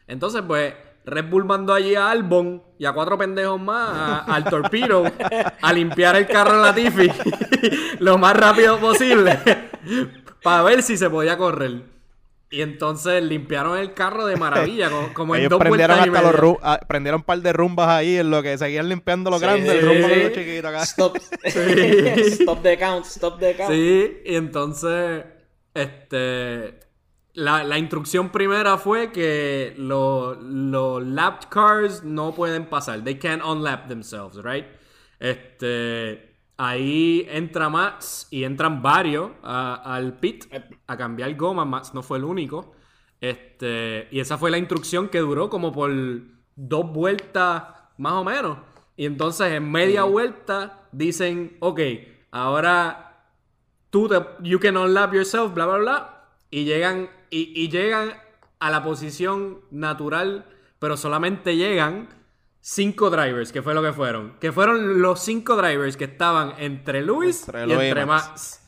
[0.07, 5.03] Entonces, pues, Red Bull mandó allí a Albon y a cuatro pendejos más al Torpedo
[5.61, 7.11] a limpiar el carro en la Tiffy
[7.99, 9.37] lo más rápido posible
[10.41, 11.94] para ver si se podía correr.
[12.55, 17.19] Y entonces limpiaron el carro de maravilla, como, en dos prendieron hasta los ah, prendieron
[17.19, 20.29] un par de rumbas ahí en lo que seguían limpiando lo grande, el rumbo lo
[20.29, 20.83] chiquito acá.
[20.83, 21.17] Stop.
[21.43, 23.73] stop the count, stop the count.
[23.73, 25.25] Sí, y entonces,
[25.73, 26.79] este,
[27.33, 30.37] la, la instrucción primera fue que los
[31.05, 33.03] lap cars no pueden pasar.
[33.03, 34.65] They can't unlap themselves, right?
[35.19, 40.45] Este, Ahí entra Max y entran varios al pit
[40.87, 41.65] a cambiar goma.
[41.65, 42.73] Max no fue el único.
[43.19, 45.91] Este, y esa fue la instrucción que duró como por
[46.55, 47.63] dos vueltas
[47.97, 48.57] más o menos.
[48.95, 51.79] Y entonces en media vuelta dicen, ok,
[52.31, 53.25] ahora
[53.89, 56.27] tú te, you can unlap yourself, bla, bla, bla.
[56.49, 58.13] Y llegan, y, y llegan
[58.59, 60.45] a la posición natural,
[60.79, 62.07] pero solamente llegan
[62.65, 64.39] cinco drivers, que fue lo que fueron.
[64.39, 68.59] Que fueron los cinco drivers que estaban entre Luis y entre Max.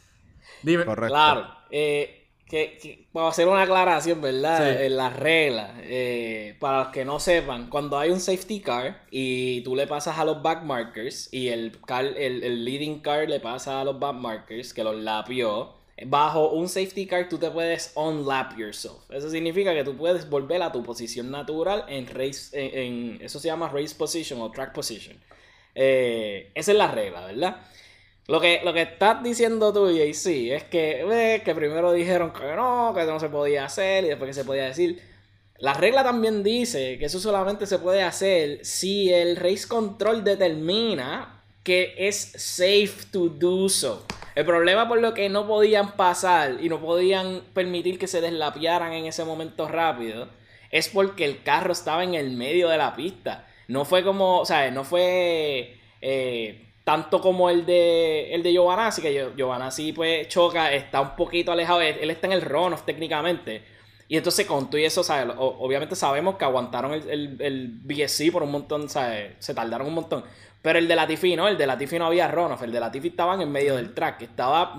[0.62, 0.86] Dime.
[0.86, 1.14] Correcto.
[1.14, 1.48] Claro.
[1.72, 4.84] Eh, que, vamos a hacer una aclaración, ¿verdad?
[4.84, 5.72] En las reglas.
[5.80, 10.20] Eh, para los que no sepan, cuando hay un safety car y tú le pasas
[10.20, 14.76] a los backmarkers y el, car, el, el leading car le pasa a los backmarkers
[14.76, 19.10] que los lapió bajo un safety car tú te puedes unlap yourself.
[19.10, 23.48] Eso significa que tú puedes volver a tu posición natural en race, en, eso se
[23.48, 25.18] llama race position o track position.
[25.74, 27.58] Eh, esa es la regla, ¿verdad?
[28.28, 32.34] Lo que, lo que estás diciendo tú, y sí, es que, eh, que primero dijeron
[32.34, 35.02] que no, que no se podía hacer y después que se podía decir.
[35.60, 41.37] La regla también dice que eso solamente se puede hacer si el race control determina
[41.68, 44.06] que es safe to do so.
[44.36, 48.94] El problema por lo que no podían pasar y no podían permitir que se deslapiaran
[48.94, 50.30] en ese momento rápido
[50.72, 53.50] es porque el carro estaba en el medio de la pista.
[53.68, 59.02] No fue como, o sea, no fue eh, tanto como el de el de Giovanazzi,
[59.02, 63.62] que Giovanazzi pues choca, está un poquito alejado, él, está en el runoff técnicamente.
[64.10, 65.36] Y entonces con tú y eso, ¿sabes?
[65.38, 69.34] obviamente sabemos que aguantaron el, el, el BSC por un montón, ¿sabes?
[69.40, 70.24] Se tardaron un montón.
[70.62, 73.42] Pero el de Latifi no, el de Latifi no había runoff, el de Latifi estaba
[73.42, 74.76] en medio del track, estaba,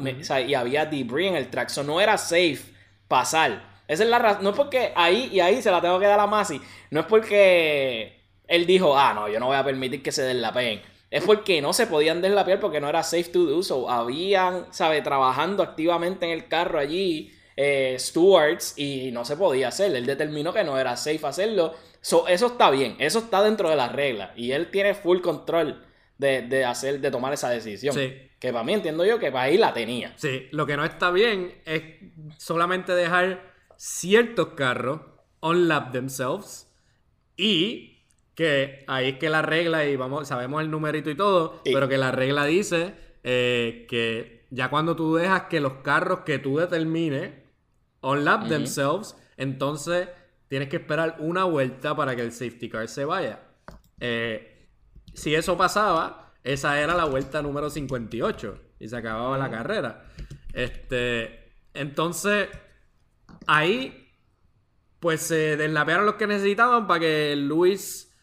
[0.46, 2.60] y había debris en el track, eso no era safe
[3.06, 3.62] pasar.
[3.86, 6.20] Esa es la razón, no es porque ahí y ahí se la tengo que dar
[6.20, 6.60] a Masi,
[6.90, 10.82] no es porque él dijo, ah, no, yo no voy a permitir que se deslapeen.
[11.10, 13.88] Es porque no se podían deslapear porque no era safe to do so.
[13.88, 15.00] Habían, ¿sabe?
[15.00, 19.92] Trabajando activamente en el carro allí eh, stewards y no se podía hacer.
[19.96, 21.74] Él determinó que no era safe hacerlo.
[22.00, 25.84] eso está bien, eso está dentro de las reglas y él tiene full control
[26.18, 27.96] de, hacer, de tomar esa decisión.
[28.38, 30.12] Que para mí entiendo yo que para ahí la tenía.
[30.14, 31.82] Sí, lo que no está bien es
[32.36, 33.42] solamente dejar
[33.76, 35.00] ciertos carros
[35.40, 36.70] on lap themselves
[37.36, 38.04] y
[38.36, 41.98] que ahí es que la regla, y vamos, sabemos el numerito y todo, pero que
[41.98, 42.94] la regla dice
[43.24, 47.47] eh, que ya cuando tú dejas que los carros que tú determines
[48.00, 50.08] on lap themselves, entonces
[50.48, 53.40] tienes que esperar una vuelta para que el safety car se vaya.
[54.00, 54.68] Eh,
[55.14, 60.04] si eso pasaba, esa era la vuelta número 58 y se acababa la carrera.
[60.52, 62.48] Este, entonces,
[63.46, 64.14] ahí,
[65.00, 68.16] pues se deslapearon los que necesitaban para que Luis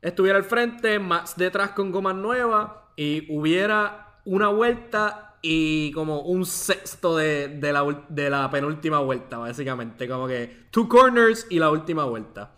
[0.00, 6.46] estuviera al frente, Max detrás con gomas nuevas y hubiera una vuelta y como un
[6.46, 10.08] sexto de, la, de la penúltima vuelta, básicamente.
[10.08, 12.56] Como que two corners y la última vuelta.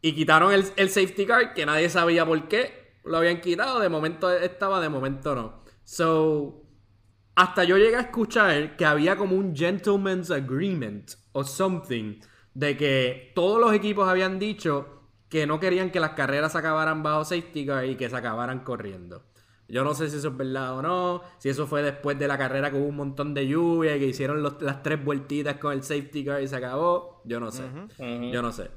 [0.00, 3.78] Y quitaron el, safety car, que nadie sabía por qué lo habían quitado.
[3.78, 5.62] De momento estaba, de momento no.
[5.84, 6.62] So,
[7.34, 12.20] hasta yo llegué a escuchar que había como un gentleman's agreement o something
[12.54, 17.24] de que todos los equipos habían dicho que no querían que las carreras acabaran bajo
[17.24, 19.24] safety car y que se acabaran corriendo.
[19.68, 22.38] Yo no sé si eso es verdad o no, si eso fue después de la
[22.38, 25.82] carrera que hubo un montón de lluvia y que hicieron las tres vueltitas con el
[25.82, 27.20] safety car y se acabó.
[27.26, 27.64] Yo no sé.
[27.98, 28.70] Yo no sé.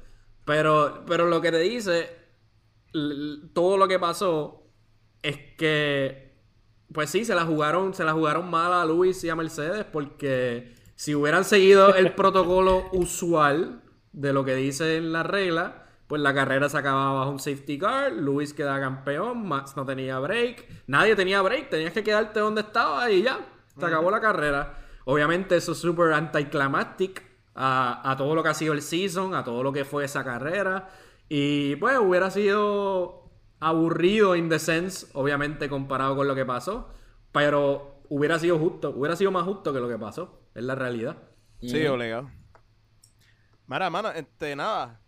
[0.44, 2.10] Pero, pero lo que te dice,
[3.54, 4.66] todo lo que pasó
[5.22, 6.34] es que,
[6.92, 10.74] pues sí, se la jugaron, se la jugaron mal a Luis y a Mercedes porque
[10.94, 15.81] si hubieran seguido el protocolo usual de lo que dice en la regla,
[16.12, 20.18] pues la carrera se acababa bajo un safety car, Luis queda campeón, Max no tenía
[20.18, 23.40] break, nadie tenía break, tenías que quedarte donde estaba y ya,
[23.78, 24.78] se acabó la carrera.
[25.06, 27.22] Obviamente eso es súper anticlimactic
[27.54, 30.22] a, a todo lo que ha sido el season, a todo lo que fue esa
[30.22, 30.90] carrera.
[31.30, 36.90] Y pues hubiera sido aburrido in the sense, obviamente comparado con lo que pasó,
[37.32, 41.16] pero hubiera sido justo, hubiera sido más justo que lo que pasó, es la realidad.
[41.62, 42.30] Sí, obligado.
[43.66, 45.01] Mara, mano, este, nada,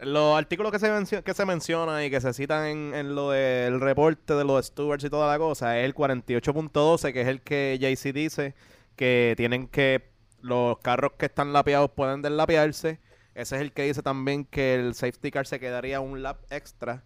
[0.00, 4.34] los artículos que se, que se mencionan y que se citan en, lo del reporte
[4.34, 8.12] de los stewards y toda la cosa es el 48.12, que es el que JC
[8.12, 8.54] dice
[8.96, 13.00] que tienen que los carros que están lapeados pueden deslapearse.
[13.34, 17.04] Ese es el que dice también que el safety car se quedaría un lap extra.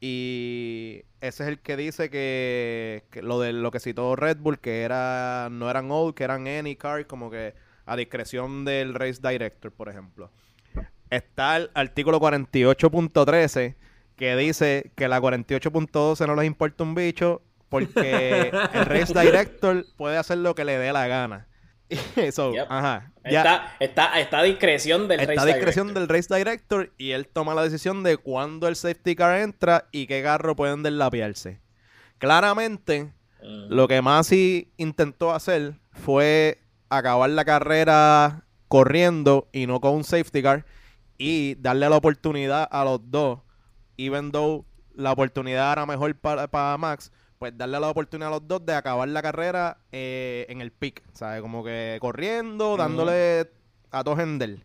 [0.00, 4.82] Y ese es el que dice que, lo de lo que citó Red Bull, que
[4.82, 7.54] era no eran old, que eran any car, como que
[7.86, 10.30] a discreción del race director, por ejemplo
[11.16, 13.76] está el artículo 48.13
[14.16, 20.16] que dice que la 48.12 no les importa un bicho porque el race director puede
[20.16, 21.48] hacer lo que le dé la gana.
[22.16, 23.12] Eso, ajá.
[23.24, 26.08] Está, está, está, a discreción del está race discreción director.
[26.08, 30.06] del race director y él toma la decisión de cuándo el safety car entra y
[30.06, 31.60] qué carro pueden deslapiarse.
[32.18, 33.68] Claramente, mm.
[33.68, 40.42] lo que Masi intentó hacer fue acabar la carrera corriendo y no con un safety
[40.42, 40.64] car
[41.18, 43.40] y darle la oportunidad a los dos,
[43.96, 48.64] even though la oportunidad era mejor para, Max, pues darle la oportunidad a los dos
[48.64, 51.40] de acabar la carrera eh, en el pick, ¿sabes?
[51.42, 53.50] Como que corriendo, dándole
[53.90, 54.64] a todo Hendel.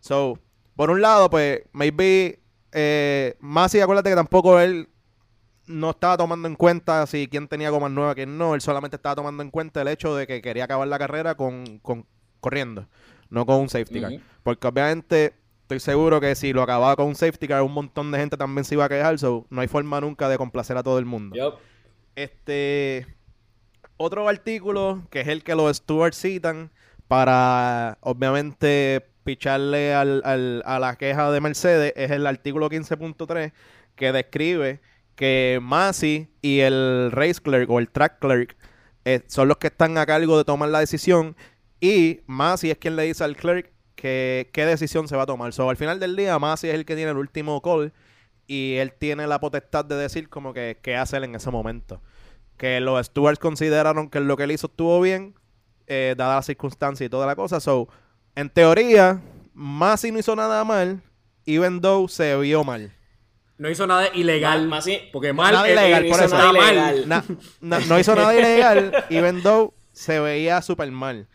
[0.00, 0.38] So,
[0.76, 2.40] por un lado, pues, maybe
[2.72, 4.88] eh, Masi, acuérdate que tampoco él
[5.66, 8.54] no estaba tomando en cuenta si quién tenía más nueva, quién no.
[8.54, 11.78] Él solamente estaba tomando en cuenta el hecho de que quería acabar la carrera con,
[11.78, 12.06] con
[12.40, 12.88] corriendo,
[13.30, 14.12] no con un safety car.
[14.42, 15.34] Porque obviamente
[15.72, 18.64] estoy seguro que si lo acababa con un safety car, un montón de gente también
[18.64, 19.18] se iba a quejar.
[19.18, 21.60] So, no hay forma nunca de complacer a todo el mundo.
[22.14, 23.06] Este.
[23.96, 26.70] Otro artículo, que es el que los stewards citan
[27.06, 33.52] para, obviamente, picharle al, a la queja de Mercedes, es el artículo 15.3,
[33.94, 34.80] que describe
[35.14, 38.56] que Masi y el race clerk o el track clerk
[39.04, 41.36] eh, son los que están a cargo de tomar la decisión
[41.80, 45.52] y Masi es quien le dice al clerk qué, decisión se va a tomar.
[45.52, 47.92] So, al final del día, Masi es el que tiene el último call
[48.46, 52.00] y él tiene la potestad de decir como que qué hacer en ese momento.
[52.56, 55.34] Que los stewards consideraron que lo que él hizo estuvo bien,
[55.86, 57.60] eh, dada las circunstancias y toda la cosa.
[57.60, 57.88] So,
[58.34, 59.20] en teoría,
[59.54, 61.00] Masi no hizo nada mal,
[61.46, 62.92] even though se vio mal.
[63.58, 64.68] No hizo nada ilegal.
[65.12, 66.36] porque mal nada ilegal, por eso.
[67.86, 71.28] no hizo nada ilegal, even though se veía súper mal.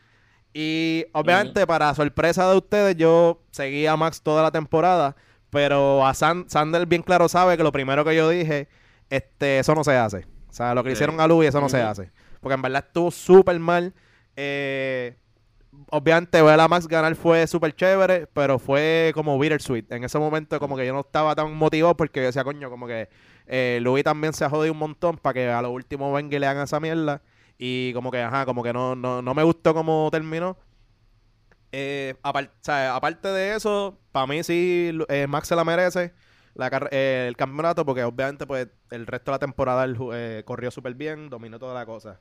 [0.60, 5.16] Y obviamente, para sorpresa de ustedes, yo seguía a Max toda la temporada.
[5.52, 8.68] Pero a Sander bien claro sabe que lo primero que yo dije,
[9.12, 10.26] este, eso no se hace.
[10.50, 12.10] O sea, lo que hicieron a Louis, eso no se hace.
[12.42, 13.94] Porque en verdad estuvo súper mal.
[14.36, 15.16] Eh,
[15.92, 19.92] obviamente ver a Max ganar fue súper chévere, pero fue como bittersweet.
[19.92, 22.88] En ese momento como que yo no estaba tan motivado porque yo decía, coño, como
[22.88, 23.10] que
[23.46, 26.40] eh, Louis también se ha jodido un montón para que a lo último venga y
[26.40, 27.22] le hagan esa mierda.
[27.58, 30.58] Y como que, ajá, como que no, no, no me gustó cómo terminó.
[31.72, 36.14] Eh, aparte de eso, para mí sí, eh, Max se la merece
[36.92, 41.30] eh, el campeonato porque obviamente pues el resto de la temporada él, corrió súper bien,
[41.30, 42.20] dominó toda la cosa.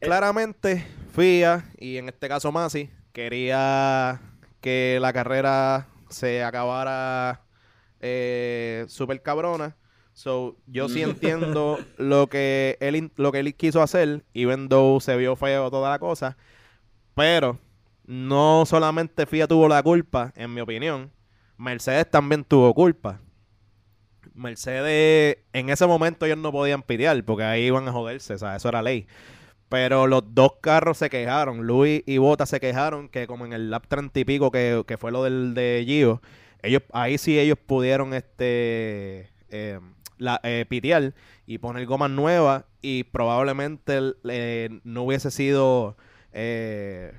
[0.00, 4.20] Claramente, FIA y en este caso Masi quería
[4.60, 7.42] que la carrera se acabara
[8.88, 9.76] súper cabrona.
[10.16, 15.14] So, yo sí entiendo lo que él lo que él quiso hacer, even though se
[15.14, 16.38] vio feo toda la cosa,
[17.14, 17.58] pero
[18.06, 21.12] no solamente FIA tuvo la culpa, en mi opinión,
[21.58, 23.20] Mercedes también tuvo culpa.
[24.32, 28.56] Mercedes, en ese momento ellos no podían pitear porque ahí iban a joderse, o sea,
[28.56, 29.06] eso era ley.
[29.68, 33.68] Pero los dos carros se quejaron, Luis y Bota se quejaron que como en el
[33.68, 36.22] lap 30 y pico que, fue lo del de Gio,
[36.62, 39.78] ellos, ahí sí ellos pudieron este eh,
[40.18, 41.14] la, eh, pitear
[41.46, 45.96] y poner gomas nuevas y probablemente eh, no hubiese sido...
[46.32, 47.12] Eh,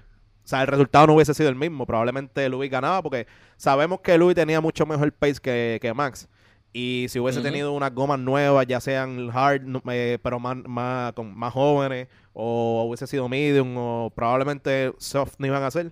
[0.44, 1.86] o sea, el resultado no hubiese sido el mismo.
[1.86, 6.30] Probablemente Luis ganaba porque sabemos que Luis tenía mucho mejor pace que, Max.
[6.72, 11.38] Y si hubiese tenido unas gomas nuevas, ya sean hard, eh, pero más, más, con,
[11.38, 15.92] más jóvenes, o hubiese sido medium, o probablemente soft no iban a ser,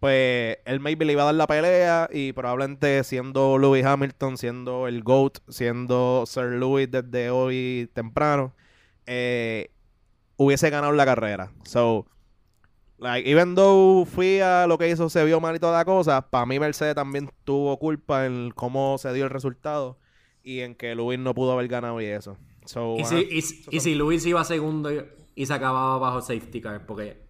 [0.00, 4.86] pues él maybe le iba a dar la pelea y probablemente siendo Lewis Hamilton, siendo
[4.86, 8.54] el GOAT, siendo Sir Lewis desde hoy temprano,
[9.06, 9.70] eh,
[10.36, 11.52] hubiese ganado la carrera.
[11.64, 12.06] So,
[13.00, 16.20] Like, even though fui a lo que hizo se vio mal y toda la cosa,
[16.30, 19.98] para mí Mercedes también tuvo culpa en cómo se dio el resultado
[20.42, 22.36] y en que Luis no pudo haber ganado y eso.
[22.98, 24.90] ¿Y, si, y, si Luis iba segundo
[25.34, 27.27] y se acababa bajo safety car, porque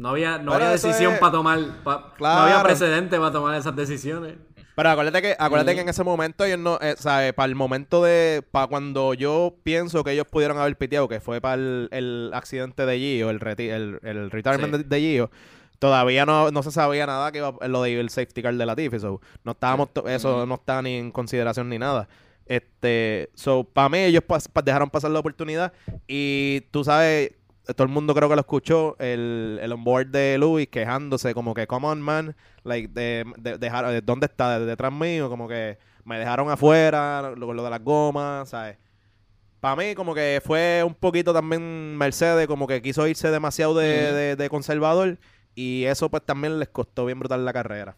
[0.00, 4.34] no había, no había decisión para tomar, no había precedente para tomar esas decisiones.
[4.74, 7.34] Pero acuérdate que, acuérdate que en ese momento ellos no, eh, ¿sabes?
[7.34, 11.42] Para el momento de, para cuando yo pienso que ellos pudieron haber piteado, que fue
[11.42, 15.30] para el, accidente de Gio, el, el, retirement de, Gio,
[15.78, 18.98] todavía no, no se sabía nada que iba lo de el safety car de Latifi,
[19.00, 22.08] so, no estábamos, eso no está ni en consideración ni nada.
[22.46, 24.24] Este, so, para mí ellos
[24.64, 25.74] dejaron pasar la oportunidad
[26.08, 27.32] y tú sabes,
[27.64, 31.66] todo el mundo creo que lo escuchó, el, el onboard de Luis quejándose como que,
[31.66, 33.24] come on man, like, de,
[33.58, 34.58] dejar, ¿dónde está?
[34.58, 38.76] detrás mío, como que me dejaron afuera, lo, lo de las gomas, ¿sabes?
[39.60, 44.34] Para mí como que fue un poquito también Mercedes, como que quiso irse demasiado de,
[44.34, 45.18] de, conservador
[45.54, 47.96] y eso pues también les costó bien brutal la carrera.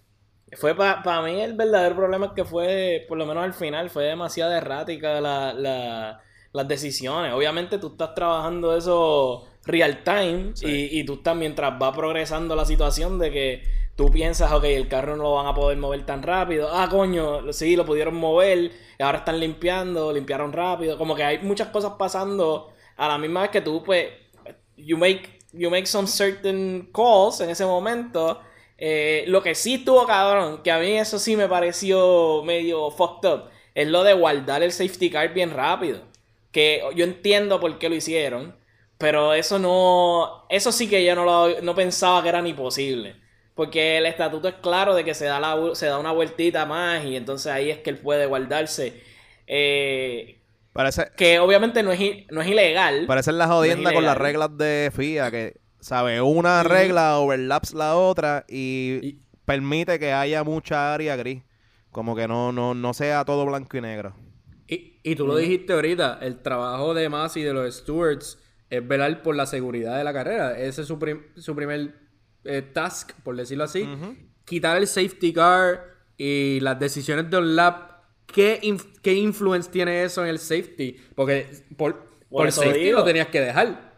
[0.55, 4.05] Fue para mí el verdadero problema es que fue, por lo menos al final, fue
[4.05, 6.21] demasiado errática la, la,
[6.53, 7.33] las decisiones.
[7.33, 12.65] Obviamente tú estás trabajando eso real time y, y, tú estás mientras va progresando la
[12.65, 13.63] situación de que
[13.97, 16.69] tú piensas, ok, el carro no lo van a poder mover tan rápido.
[16.73, 20.99] Ah, coño, sí, lo pudieron mover, y ahora están limpiando, limpiaron rápido.
[20.99, 24.09] Como que hay muchas cosas pasando a la misma vez que tú, pues,
[24.77, 28.41] you make, you make some certain calls en ese momento.
[28.79, 33.29] Eh, lo que sí estuvo cabrón, que a mí eso sí me pareció medio fucked
[33.29, 33.45] up,
[33.75, 36.03] es lo de guardar el safety car bien rápido.
[36.51, 38.57] Que yo entiendo por qué lo hicieron.
[39.03, 40.47] Pero eso no.
[40.49, 43.17] Eso sí que yo no, lo, no pensaba que era ni posible.
[43.57, 47.05] Porque el estatuto es claro de que se da, la, se da una vueltita más
[47.05, 49.03] y entonces ahí es que él puede guardarse.
[49.49, 50.41] Eh,
[50.73, 53.07] Parece, que obviamente no es, no es ilegal.
[53.09, 56.23] Parece la jodienda con las reglas de FIA, que, ¿sabe?
[56.23, 61.43] Una regla overlaps la otra y, permite que haya mucha área gris.
[61.91, 64.15] Como que no, no, no sea todo blanco y negro.
[64.69, 68.39] Y, y tú lo dijiste ahorita, el trabajo de Masi y de los stewards
[68.73, 70.59] es velar por la seguridad de la carrera.
[70.59, 70.99] Ese es su,
[71.37, 71.95] su primer
[72.45, 73.87] eh, task, por decirlo así.
[74.47, 75.85] Quitar el safety car
[76.17, 77.91] y las decisiones de un lap.
[78.25, 78.61] ¿Qué,
[79.03, 80.97] ¿Qué influence tiene eso en el safety?
[81.15, 83.93] Porque por, por, safety lo tenías que dejar.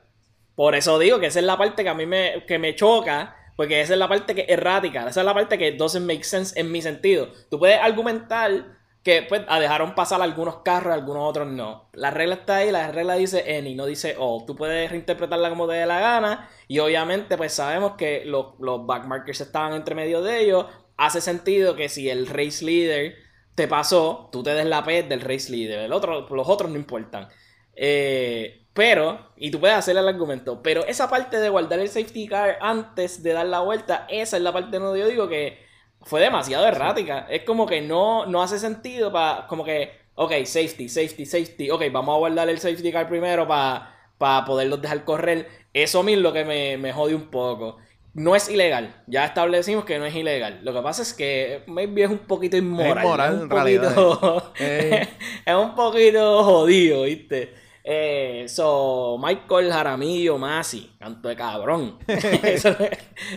[0.56, 3.36] Por eso digo que esa es la parte que a mí me, que me choca.
[3.56, 5.08] Porque esa es la parte que errática.
[5.08, 7.30] Esa es la parte que doesn't make sense en mi sentido.
[7.48, 11.90] Tú puedes argumentar que pues dejaron pasar algunos carros, algunos otros no.
[11.92, 14.46] La regla está ahí, la regla dice any, no dice all.
[14.46, 18.86] Tú puedes reinterpretarla como te dé la gana y obviamente pues sabemos que los, los
[18.86, 20.66] backmarkers estaban entre medio de ellos.
[20.96, 23.14] Hace sentido que si el race leader
[23.54, 25.80] te pasó, tú te des la P del race leader.
[25.80, 27.28] El otro, los otros no importan.
[27.76, 32.26] Eh, pero, y tú puedes hacer el argumento, pero esa parte de guardar el safety
[32.26, 35.63] car antes de dar la vuelta, esa es la parte donde yo digo que
[36.04, 37.26] fue demasiado errática.
[37.30, 41.84] Es como que no, no hace sentido para, como que, ok, safety, safety, safety, ok,
[41.92, 45.48] vamos a guardar el safety car primero para poderlos dejar correr.
[45.72, 47.78] Eso es lo que me, me jode un poco.
[48.14, 48.94] no es ilegal.
[49.06, 50.60] Ya establecimos que no es ilegal.
[50.62, 52.98] Lo que pasa es que maybe es un poquito inmoral.
[52.98, 54.44] Es inmoral, en realidad.
[55.46, 57.63] es un poquito jodido, ¿viste?
[57.86, 61.98] Eh, so, Michael Jaramillo Masi, canto de cabrón.
[62.06, 62.74] eso,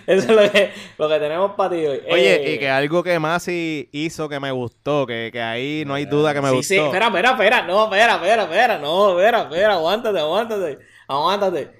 [0.07, 2.01] es, lo que, tenemos para ti hoy.
[2.09, 6.05] Oye, y eh, que algo que Masi hizo que me gustó, que, ahí no hay
[6.05, 6.63] duda que me gustó.
[6.63, 10.79] Sí, espera, espera, espera, no, espera, espera, espera, no, espera, espera, aguántate, aguántate,
[11.09, 11.71] aguántate.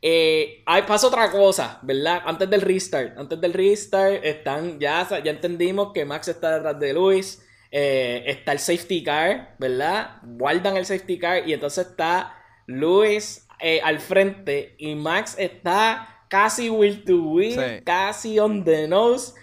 [0.00, 2.22] Eh, hay, pasa otra cosa, ¿verdad?
[2.24, 6.94] Antes del restart, antes del restart, están, ya, ya entendimos que Max está detrás de
[6.94, 7.44] Luis.
[7.70, 10.16] Eh, está el safety car, ¿verdad?
[10.22, 12.34] Guardan el safety car y entonces está
[12.66, 19.34] Luis eh, al frente y Max está casi will to win, casi on the nose.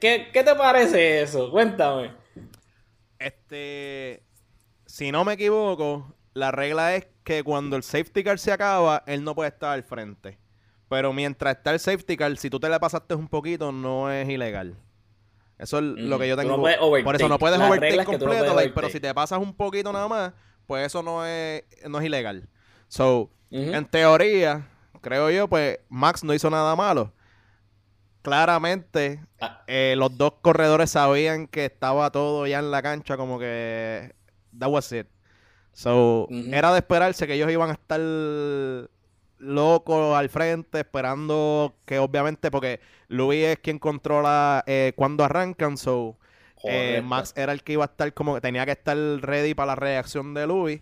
[0.00, 1.50] ¿Qué, te parece eso?
[1.50, 2.12] Cuéntame.
[3.18, 4.22] Este,
[4.86, 9.24] si no me equivoco, la regla es que cuando el safety car se acaba, él
[9.24, 10.38] no puede estar al frente.
[10.88, 14.28] Pero mientras está el safety car, si tú te le pasaste un poquito, no es
[14.28, 14.76] ilegal.
[15.58, 16.60] Eso es lo que yo tengo.
[16.60, 20.32] por eso no puedes overtake completo, pero si te pasas un poquito nada más,
[20.66, 22.48] pues eso no es, no es ilegal.
[22.88, 24.68] So, en teoría,
[25.00, 27.12] creo yo, pues Max no hizo nada malo.
[28.22, 29.62] Claramente, ah.
[29.66, 34.14] eh, los dos corredores sabían que estaba todo ya en la cancha, como que
[34.58, 35.06] that was it.
[35.72, 38.00] So, era de esperarse que ellos iban a estar
[39.44, 46.16] loco al frente, esperando que obviamente, porque Luis es quien controla eh, cuando arrancan, so
[46.64, 49.68] eh, Max era el que iba a estar como que tenía que estar ready para
[49.68, 50.80] la reacción de Luis.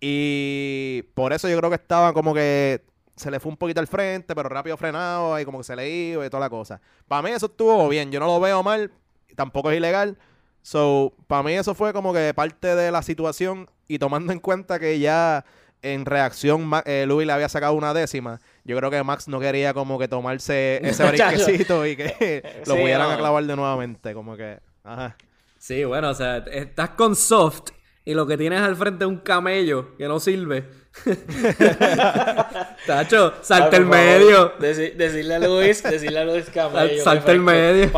[0.00, 2.84] Y por eso yo creo que estaba como que
[3.16, 5.88] se le fue un poquito al frente, pero rápido frenado y como que se le
[5.88, 6.80] iba y toda la cosa.
[7.08, 8.92] Para mí eso estuvo bien, yo no lo veo mal,
[9.36, 10.18] tampoco es ilegal.
[10.62, 14.78] So, para mí eso fue como que parte de la situación y tomando en cuenta
[14.78, 15.44] que ya
[15.82, 18.40] en reacción, eh, Luis le había sacado una décima.
[18.64, 23.10] Yo creo que Max no quería como que tomarse ese brinquecito y que lo pudieran
[23.10, 24.14] aclavar de nuevamente.
[24.14, 25.16] Como que, ajá.
[25.58, 27.70] Sí, bueno, o sea, estás con soft
[28.04, 30.68] y lo que tienes al frente es un camello que no sirve.
[32.86, 34.54] Tacho, salta el medio.
[34.58, 37.02] decirle a Luis, decirle a Luis camello.
[37.02, 37.90] salta el medio.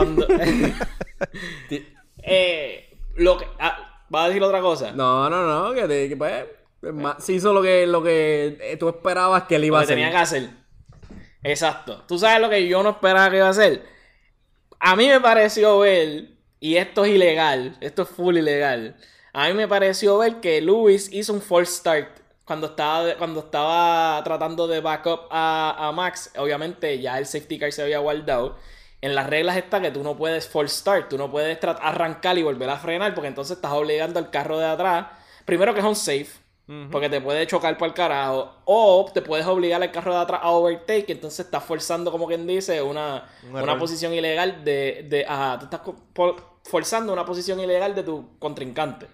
[2.23, 4.93] eh, lo que, ah, ¿Va a decir otra cosa?
[4.93, 6.45] No, no, no, que, te, que pues
[7.19, 9.97] si hizo lo que, lo que eh, tú esperabas que él iba a hacer.
[9.97, 10.51] tenía que hacer.
[11.43, 12.05] Exacto.
[12.09, 13.85] Tú sabes lo que yo no esperaba que iba a hacer.
[14.81, 16.29] A mí me pareció ver,
[16.61, 18.97] y esto es ilegal, esto es full ilegal.
[19.33, 22.09] A mí me pareció ver que Lewis hizo un false start
[22.45, 26.31] cuando estaba, cuando estaba tratando de backup a, a Max.
[26.37, 28.57] Obviamente ya el safety car se había guardado.
[29.01, 32.43] En las reglas está que tú no puedes false start, tú no puedes arrancar y
[32.43, 35.09] volver a frenar porque entonces estás obligando al carro de atrás.
[35.45, 36.29] Primero que es un safe,
[36.91, 38.51] porque te puede chocar por el carajo.
[38.65, 41.11] O te puedes obligar al carro de atrás a overtake.
[41.11, 45.07] Entonces estás forzando, como quien dice, una, una posición ilegal de.
[45.09, 45.81] de ajá, tú estás
[46.65, 49.07] forzando una posición ilegal de tu contrincante.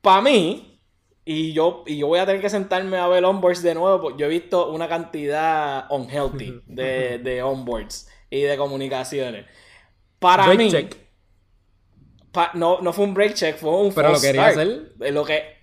[0.00, 0.80] Para mí,
[1.24, 4.20] y yo, y yo voy a tener que sentarme a ver onboards de nuevo, porque
[4.20, 9.46] yo he visto una cantidad unhealthy de, de onboards y de comunicaciones.
[10.20, 10.72] Para mí.
[12.54, 14.92] no, no fue un break check, fue un Pero lo quería hacer.
[14.98, 15.61] Lo que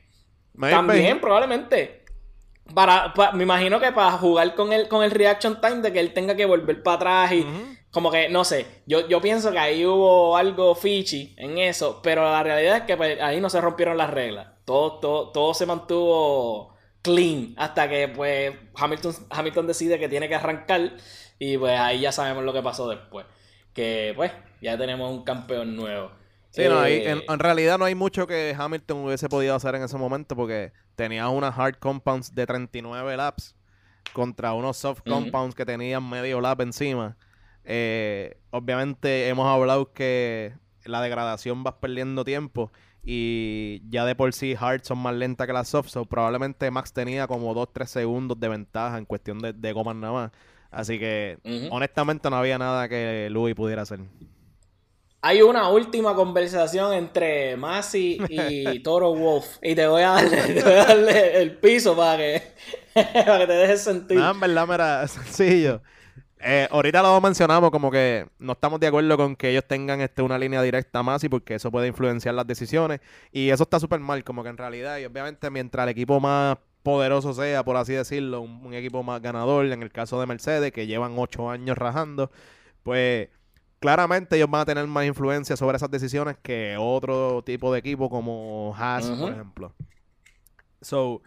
[0.59, 2.05] también, probablemente.
[2.73, 6.13] Para, me imagino que para jugar con el, con el reaction time de que él
[6.13, 7.45] tenga que volver para atrás y
[7.91, 12.23] como que, no sé, yo, yo pienso que ahí hubo algo fishy en eso, pero
[12.23, 14.47] la realidad es que pues, ahí no se rompieron las reglas.
[14.65, 20.35] Todo, todo, todo se mantuvo clean hasta que pues Hamilton, Hamilton decide que tiene que
[20.35, 20.91] arrancar
[21.39, 23.25] y pues ahí ya sabemos lo que pasó después.
[23.73, 24.31] Que pues
[24.61, 26.11] ya tenemos un campeón nuevo.
[26.51, 29.97] Sí, no, eh, en, realidad no hay mucho que Hamilton hubiese podido hacer en ese
[29.97, 33.55] momento porque tenía unas hard compounds de 39 laps
[34.13, 37.17] contra unos soft compounds que tenían medio lap encima.
[37.63, 40.53] Eh, obviamente hemos hablado que
[40.85, 42.71] la degradación va perdiendo tiempo
[43.03, 46.93] y ya de por sí hard son más lentas que las soft, so probablemente Max
[46.93, 50.31] tenía como 2-3 segundos de ventaja en cuestión de, de gomas nada más.
[50.71, 51.37] Así que
[51.71, 53.99] honestamente no había nada que Louis pudiera hacer.
[55.21, 59.57] Hay una última conversación entre Masi y Toro Wolf.
[59.61, 62.43] Y te voy a darle, el piso para que,
[62.93, 64.17] para que te dejes sentir.
[64.17, 65.81] No, en verdad, mira, sencillo.
[66.41, 70.21] Eh, ahorita lo mencionamos como que no estamos de acuerdo con que ellos tengan este,
[70.21, 73.01] una línea directa a Masi porque eso puede influenciar las decisiones.
[73.33, 76.57] Y eso está súper mal, como que en realidad, y obviamente mientras el equipo más
[76.81, 80.71] poderoso sea, por así decirlo, un, un equipo más ganador, en el caso de Mercedes,
[80.71, 82.31] que llevan ocho años rajando,
[82.83, 83.27] pues
[83.79, 88.09] claramente ellos van a tener más influencia sobre esas decisiones que otro tipo de equipo
[88.09, 89.73] como Haas, por ejemplo.
[90.81, 91.21] So,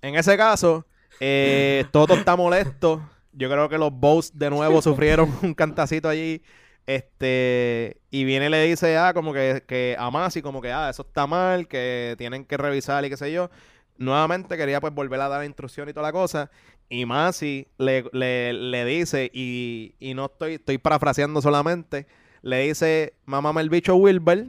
[0.00, 0.86] en ese caso,
[1.20, 6.42] eh, Toto está molesto Yo creo que los Bows de nuevo sufrieron un cantacito allí.
[6.86, 10.88] Este, y viene y le dice, ah, como que, que a Masi, como que, ah,
[10.88, 13.50] eso está mal, que tienen que revisar y qué sé yo.
[13.98, 16.50] Nuevamente quería pues volver a dar la instrucción y toda la cosa.
[16.90, 22.06] Y Masi le, le, le dice, y, y no estoy, estoy parafraseando solamente,
[22.42, 24.46] le dice, mamame el bicho Wilber,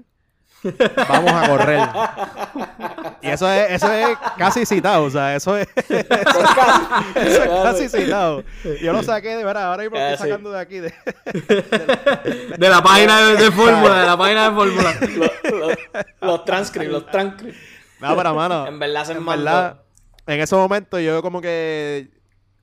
[1.10, 1.82] vamos a correr.
[3.22, 7.44] y eso es, eso es casi citado, o sea, eso es, eso es casi, eso
[7.44, 8.44] es casi citado.
[8.82, 10.32] Yo lo saqué de verdad, ahora mismo lo Ah, estoy sí.
[10.32, 10.80] sacando de aquí.
[10.80, 10.94] De,
[12.58, 14.96] De la página de, de fórmula, de la página de fórmula.
[15.02, 15.78] Los, los,
[16.22, 17.58] los transcripts, los transcripts.
[18.00, 19.82] no, pero mano, En verdad se en verdad,
[20.26, 22.10] en ese momento yo como que,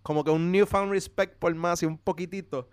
[0.07, 2.69] como que un newfound respect por Masi, un poquitito.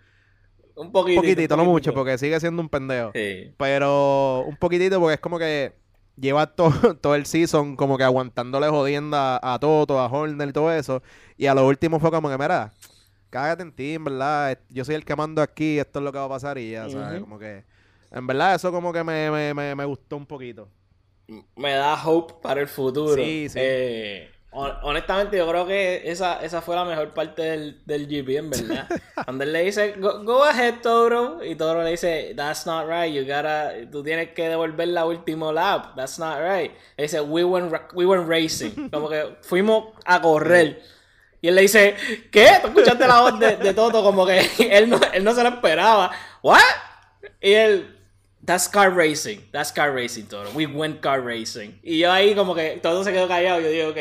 [0.76, 1.22] Un Un poquitito.
[1.22, 1.94] poquitito, un no mucho, poquitito.
[1.94, 3.12] porque sigue siendo un pendejo.
[3.14, 3.54] Sí.
[3.58, 5.74] Pero un poquitito porque es como que
[6.16, 10.72] lleva to- todo el season como que aguantándole jodienda a Toto, a Horner y todo
[10.74, 11.02] eso.
[11.38, 12.74] Y a lo último fue como que, mira,
[13.30, 14.60] cágate en ti, en verdad.
[14.70, 16.90] Yo soy el que mando aquí, esto es lo que va a pasar y ya,
[16.90, 17.22] ¿sabes?
[17.22, 17.66] Como que,
[18.12, 20.70] en verdad, eso como que me, me, me, me gustó un poquito.
[21.56, 23.16] me da hope para el futuro.
[23.16, 23.60] Sí, sí.
[23.62, 28.50] Eh, honestamente, yo creo que esa, esa fue la mejor parte del, del GP, en
[28.50, 28.88] verdad.
[29.26, 33.14] Cuando él le dice, go, go ahead, Toro, y Toro le dice, that's not right,
[33.14, 36.72] you gotta, tú tienes que devolver la última lap, that's not right.
[36.98, 40.82] Él dice, we went, we went racing, como que fuimos a correr.
[41.42, 41.96] Y él le dice,
[42.32, 42.48] ¿qué?
[42.62, 44.02] ¿Tú escuchaste la voz de, de Toto?
[44.02, 46.10] Como que él no, él no se lo esperaba.
[46.42, 46.62] ¿What?
[47.42, 47.98] Y él,
[48.46, 50.50] that's car racing, that's car racing, Toro.
[50.52, 51.80] We went car racing.
[51.84, 53.60] Y yo ahí como que todo se quedó callado.
[53.60, 53.98] Yo digo, ok,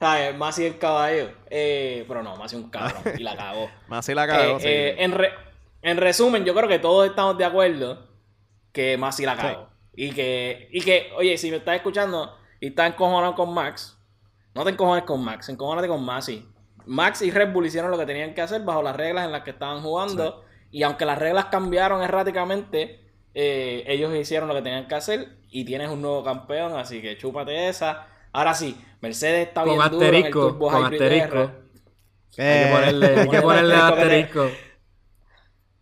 [0.00, 0.36] ¿sabes?
[0.36, 1.30] Masi el caballo.
[1.50, 3.70] Eh, pero no, Masi un cabrón y la cagó.
[3.88, 4.66] Más si la cagó, Eh, sí.
[4.68, 5.34] eh, en, re-
[5.82, 8.08] en resumen, yo creo que todos estamos de acuerdo
[8.72, 9.68] que Masi la cagó.
[9.94, 13.98] Y que, y que, oye, si me estás escuchando y estás encojonado con Max,
[14.54, 16.48] no te encojones con Max, encojónate con Masi.
[16.86, 19.42] Max y Red Bull hicieron lo que tenían que hacer bajo las reglas en las
[19.42, 20.44] que estaban jugando.
[20.70, 23.00] Y aunque las reglas cambiaron erráticamente,
[23.34, 25.28] eh, ellos hicieron lo que tenían que hacer.
[25.50, 28.06] Y tienes un nuevo campeón, así que chúpate esa.
[28.32, 31.36] Ahora sí, Mercedes está Con bien duro en el asterisco, Turbo con asterisco.
[31.36, 31.42] R.
[31.42, 31.50] Hay
[32.36, 34.50] que Eh, ponerle, hay que ponerle asterisco.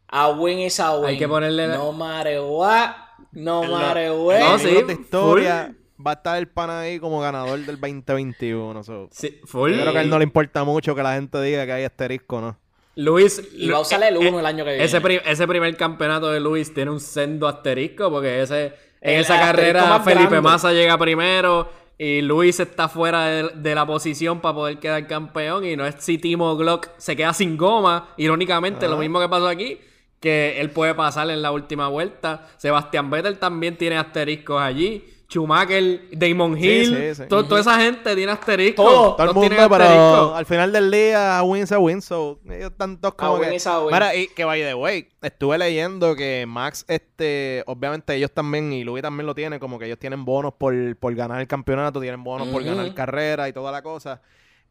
[0.08, 1.08] A win is a win.
[1.10, 2.90] Hay que ponerle No matter what.
[3.32, 4.38] No what.
[4.40, 4.90] No, sí, full.
[4.90, 5.74] historia
[6.04, 8.82] va a estar el pana ahí como ganador del 2021.
[8.84, 9.08] so.
[9.12, 9.72] Sí, full.
[9.72, 11.84] Yo creo que a él no le importa mucho que la gente diga que hay
[11.84, 12.58] asterisco, ¿no?
[12.94, 13.42] Luis.
[13.52, 14.84] Y va a usar el eh, 1 el año que viene.
[14.84, 18.66] Ese, pri- ese primer campeonato de Luis tiene un sendo asterisco porque ese,
[19.00, 20.40] en El esa asterisco carrera más Felipe grande.
[20.40, 25.64] Massa llega primero y Luis está fuera de, de la posición para poder quedar campeón
[25.66, 28.10] y no es si Timo Glock se queda sin goma.
[28.16, 29.80] Irónicamente, lo mismo que pasó aquí,
[30.20, 32.46] que él puede pasar en la última vuelta.
[32.56, 35.04] Sebastián Vettel también tiene asteriscos allí.
[35.30, 37.28] Schumacher, Damon Hill, sí, sí.
[37.28, 38.84] to- toda esa gente tiene asteriscos.
[38.84, 39.14] Todo.
[39.14, 40.38] Todo el Todos mundo, pero asteriscos.
[40.38, 43.50] al final del día, win is a win, so ellos están todos como que...
[43.92, 48.84] Mira, y que by the way, estuve leyendo que Max, este, obviamente ellos también, y
[48.84, 52.24] Louis también lo tiene, como que ellos tienen bonos por, por ganar el campeonato, tienen
[52.24, 54.22] bonos por ganar carrera y toda la cosa.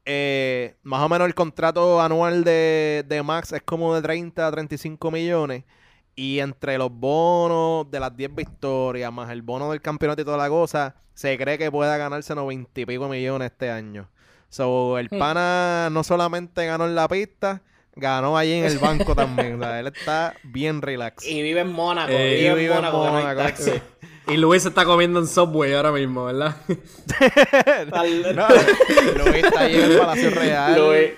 [0.05, 4.51] Eh, más o menos el contrato anual de, de Max es como de 30 a
[4.51, 5.65] 35 millones.
[6.19, 10.37] Y entre los bonos de las 10 victorias, más el bono del campeonato y toda
[10.37, 14.09] la cosa, se cree que pueda ganarse 90 y pico millones este año.
[14.49, 15.19] So, el Hmm.
[15.19, 17.61] pana no solamente ganó en la pista,
[17.95, 19.55] ganó allí en el banco también.
[19.55, 21.23] O sea, él está bien relax.
[21.27, 22.11] Y vive en Mónaco.
[22.11, 23.11] Eh, vive, y en vive en Mónaco,
[24.25, 24.33] no.
[24.33, 26.55] Y Luis se está comiendo en Subway ahora mismo, ¿verdad?
[27.91, 28.47] No,
[29.23, 30.75] Luis está allí en el Palacio Real.
[30.75, 31.11] Louis,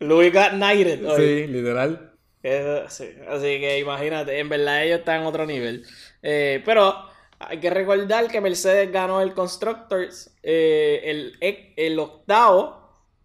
[0.00, 1.06] Louis got knighted.
[1.08, 1.16] hoy.
[1.16, 2.11] sí, literal.
[2.42, 3.08] Eso, sí.
[3.28, 5.86] Así que imagínate, en verdad ellos están en otro nivel.
[6.22, 6.94] Eh, pero
[7.38, 11.38] hay que recordar que Mercedes ganó el Constructors, eh, el,
[11.76, 12.80] el octavo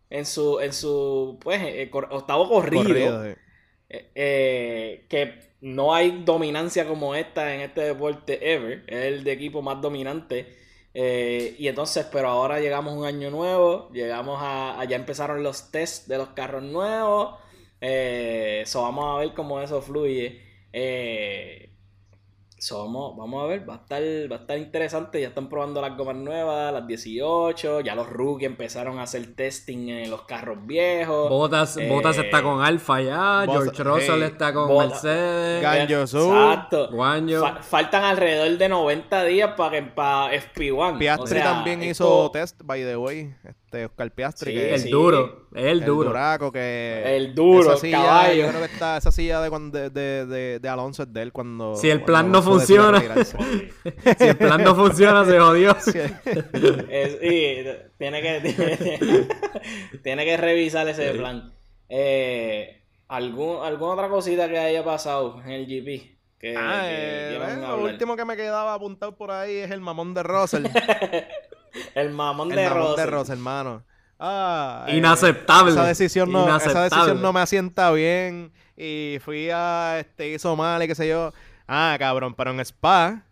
[0.09, 2.83] en su, en su pues, eh, cor- octavo corrido.
[2.83, 3.31] Corrido, sí.
[3.89, 8.83] Eh, eh, que no hay dominancia como esta en este deporte ever.
[8.87, 10.55] Es el de equipo más dominante.
[10.93, 13.89] Eh, y entonces, pero ahora llegamos a un año nuevo.
[13.93, 17.39] Llegamos a, a- ya empezaron los tests de los carros nuevos.
[17.81, 20.41] Eh, so vamos a ver cómo eso fluye.
[20.73, 21.63] Eh,
[22.59, 24.01] so vamos, vamos a ver, va a estar,
[24.31, 25.21] va a estar interesante.
[25.21, 27.81] Ya están probando las gomas nuevas, las 18.
[27.81, 31.29] Ya los rookies empezaron a hacer testing en los carros viejos.
[31.29, 35.63] Botas, Eh, Botas está con Alfa ya, Bottas- George Russell hey, está con Bottas- Mercedes,
[35.63, 36.89] Gan- Ganjo Su, Exacto.
[36.91, 37.41] Guanyo.
[37.41, 40.97] Fa- faltan alrededor de 90 días para que para FP1.
[40.97, 43.35] Piastri O sea, también esto- hizo test, by the way.
[43.67, 44.51] Este, Oscar Piastri.
[44.51, 44.89] Sí, que el sí.
[44.89, 46.07] duro, el el duro.
[46.09, 48.43] duraco que El duro, esa silla, caballo.
[48.45, 51.21] yo creo que está esa silla de cuando de, de, de, de Alonso es de
[51.21, 53.01] él cuando Si el plan no funciona.
[54.17, 55.75] Si el plan no funciona, se jodió.
[55.81, 55.99] Sí.
[56.89, 57.65] Es- y
[57.97, 59.29] tiene que tiene,
[60.03, 61.53] tiene que revisar ese plan.
[61.89, 66.15] Eh, ¿Algún, ¿Alguna otra cosita que haya pasado en el GP?
[66.39, 69.81] Que, Ah, que eh, eh, lo último que me quedaba apuntado por ahí es el
[69.81, 70.67] mamón de Russell.
[71.95, 73.05] El mamón el de mamón de.
[73.05, 73.83] Russell, hermano.
[74.19, 75.71] Ah, eh, Inaceptable.
[75.71, 76.89] esa decisión no, esa Inaceptable.
[76.89, 78.51] decisión no me asienta bien.
[78.75, 81.33] Y fui a este hizo mal y qué sé yo.
[81.67, 83.23] Ah, cabrón, pero en Spa,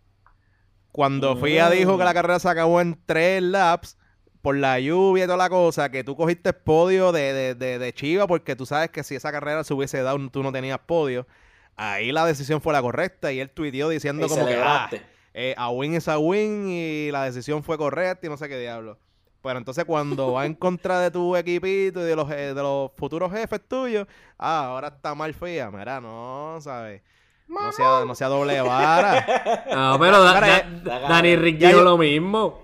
[0.91, 3.97] cuando fui a dijo que la carrera se acabó en tres laps
[4.41, 7.93] por la lluvia y toda la cosa, que tú cogiste podio de, de, de, de
[7.93, 11.25] Chiva, porque tú sabes que si esa carrera se hubiese dado, tú no tenías podio.
[11.75, 14.89] Ahí la decisión fue la correcta y él tuiteó diciendo Y como que ah.
[15.37, 18.57] Eh, a win es a win y la decisión fue correcta y no sé qué
[18.57, 18.97] diablo.
[19.43, 22.91] Pero entonces cuando va en contra de tu equipito y de los, eh, de los
[22.95, 24.07] futuros jefes tuyos,
[24.39, 25.69] ah, ahora está mal fea.
[25.69, 27.01] Mira, no, ¿sabes?
[27.47, 29.63] No sea, no sea doble vara.
[29.71, 30.47] No, pero da- Mira,
[30.83, 32.61] da- da- Dani Rick dijo lo mismo.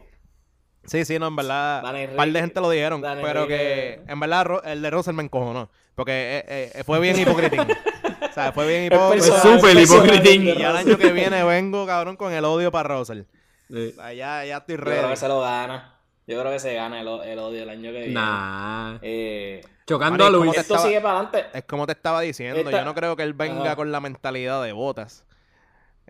[0.86, 4.19] Sí, sí, no, en verdad, un par de gente lo dijeron, Dani pero que en
[4.19, 7.61] verdad el de Russell me encojonó, porque eh, eh, fue bien hipocritín.
[8.32, 9.39] o sea, fue bien El hipócrita.
[9.41, 9.75] Súper
[10.23, 13.23] de Y ya el año que viene vengo, cabrón, con el odio para Russell.
[13.69, 13.93] Sí.
[13.97, 15.09] O sea, ya, ya estoy Yo creo ready.
[15.09, 15.95] que se lo gana.
[16.27, 18.13] Yo creo que se gana el, el odio el año que viene.
[18.13, 18.97] Nah.
[19.01, 20.57] Eh, Chocando a ¿cómo Luis.
[20.57, 21.45] esto estaba- sigue para adelante.
[21.53, 23.75] Es como te estaba diciendo, Esta- yo no creo que él venga Ajá.
[23.75, 25.25] con la mentalidad de botas.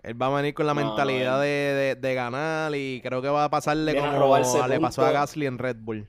[0.02, 3.22] Él va a venir con la No, mentalidad no, de, de- de ganar y creo
[3.22, 5.12] que va a pasarle Viene a como robarse le pasó a.
[5.12, 6.08] Gasly en Red Bull.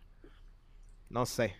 [1.09, 1.55] No sé,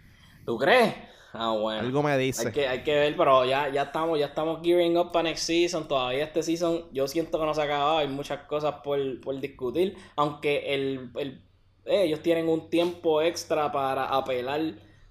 [0.46, 0.96] ¿Tú crees?
[1.36, 1.80] Ah, bueno.
[1.82, 2.48] algo me dice.
[2.48, 5.44] Hay que, hay que ver, pero ya, ya estamos, ya estamos gearing up para next
[5.46, 5.88] season.
[5.88, 7.98] Todavía este season, yo siento que no se ha acabado.
[7.98, 9.96] Hay muchas cosas por, por discutir.
[10.16, 11.42] Aunque el, el-
[11.86, 14.62] eh, ellos tienen un tiempo extra para apelar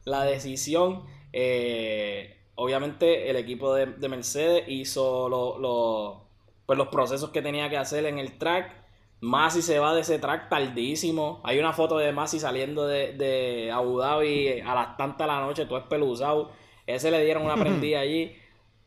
[0.05, 1.03] la decisión.
[1.33, 6.29] Eh, obviamente, el equipo de, de Mercedes hizo lo- lo-
[6.67, 8.82] pues los procesos que tenía que hacer en el track.
[9.23, 11.41] Masi se va de ese track tardísimo.
[11.45, 15.41] Hay una foto de Masi saliendo de, de Abu Dhabi a las tantas de la
[15.41, 16.51] noche, todo espeluzado.
[16.89, 18.37] Ese le dieron una prendida allí.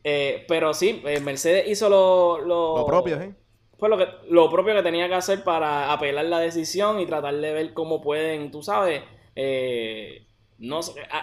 [0.04, 3.34] Eh, pero sí, eh, Mercedes hizo lo, lo, Lo propio, ¿eh?
[3.78, 7.34] Fue lo, que, lo propio que tenía que hacer para apelar la decisión y tratar
[7.34, 9.02] de ver cómo pueden, tú sabes,
[9.34, 10.26] eh,
[10.58, 10.80] no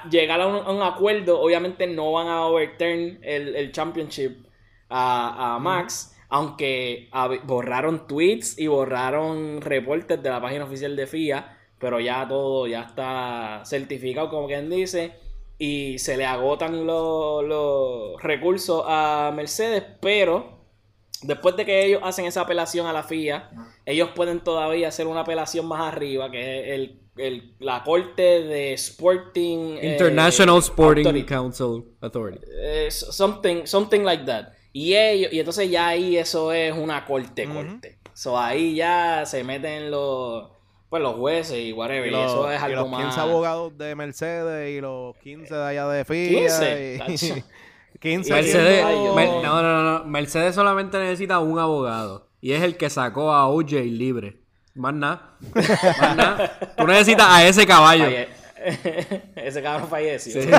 [0.10, 1.40] llegar a un, a un acuerdo.
[1.40, 4.48] Obviamente no van a overturn el, el championship
[4.90, 6.13] a, a Max.
[6.36, 7.10] Aunque
[7.44, 12.82] borraron tweets y borraron reportes de la página oficial de FIA, pero ya todo ya
[12.82, 15.14] está certificado, como quien dice,
[15.60, 20.66] y se le agotan los, los recursos a Mercedes, pero
[21.22, 23.52] después de que ellos hacen esa apelación a la FIA,
[23.86, 28.74] ellos pueden todavía hacer una apelación más arriba, que es el, el- la corte de
[28.74, 31.26] Sporting eh, International Sporting Authority.
[31.28, 32.40] Council Authority.
[32.60, 34.48] Eh, something, something like that.
[34.74, 38.00] Y ellos, y entonces ya ahí eso es una corte, corte.
[38.14, 40.50] So ahí ya se meten los
[40.90, 42.12] pues los jueces y whatever.
[42.12, 43.18] Y Y, eso es y algo los 15 más.
[43.18, 46.40] abogados de Mercedes y los 15 de allá de FIA.
[46.40, 47.48] 15, y- tacho.
[48.00, 50.06] 15 Mercedes, Mer- no, no, no, no.
[50.06, 52.28] Mercedes solamente necesita un abogado.
[52.42, 54.38] Y es el que sacó a OJ libre.
[54.76, 55.36] Más nada.
[55.56, 56.60] Más nada.
[56.78, 58.06] Tú necesitas a ese caballo.
[59.36, 60.42] Ese cabrón falleció.
[60.42, 60.50] Sí.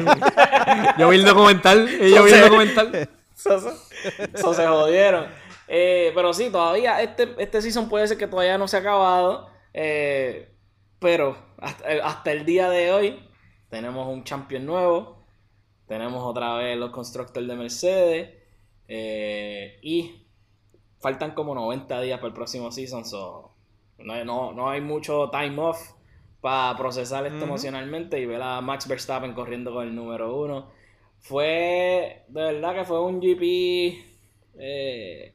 [0.99, 1.89] Yo vi el documental.
[1.89, 3.09] Yo vi el documental.
[3.37, 3.59] Eso,
[4.33, 5.27] eso se jodieron.
[5.69, 9.49] Eh, pero sí, todavía este, este season puede ser que todavía no se ha acabado.
[9.73, 10.51] eh,
[11.01, 13.29] pero hasta, eh, hasta el día de hoy
[13.69, 15.25] tenemos un champion nuevo.
[15.87, 18.31] Tenemos otra vez los constructores de Mercedes.
[18.89, 20.27] eh, y
[21.01, 23.05] faltan como 90 días para el próximo season.
[23.05, 23.55] So,
[23.99, 25.79] no, hay- no, no hay mucho time off
[26.41, 30.71] para procesar esto emocionalmente y ver a Max Verstappen corriendo con el número uno.
[31.25, 34.05] Fue, de verdad que fue un GP
[34.59, 35.35] eh,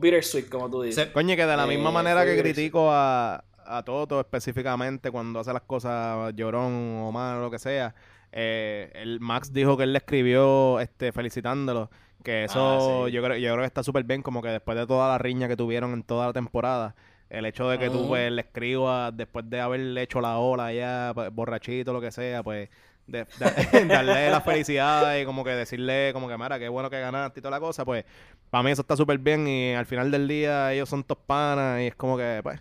[0.00, 1.08] bittersweet, como tú dices.
[1.12, 5.52] Coño, que de la misma Eh, manera que critico a, a Toto específicamente cuando hace
[5.52, 7.94] las cosas llorón o mal o lo que sea,
[8.32, 11.90] eh, el Max dijo que él le escribió este felicitándolo,
[12.22, 13.10] que eso Ah, sí.
[13.10, 15.48] yo, creo, yo creo que está súper bien, como que después de toda la riña
[15.48, 16.94] que tuvieron en toda la temporada,
[17.28, 18.08] el hecho de que tú Ujú.
[18.08, 22.42] pues, le escribas después de haber hecho la ola ya, pues, borrachito, lo que sea,
[22.44, 22.68] pues
[23.10, 23.54] de- de-
[23.88, 27.42] darle la felicidad y como que decirle como que mira, qué bueno que ganaste y
[27.42, 28.04] toda la cosa, pues
[28.50, 31.80] para mí eso está súper bien y al final del día ellos son top panas
[31.82, 32.60] y es como que pues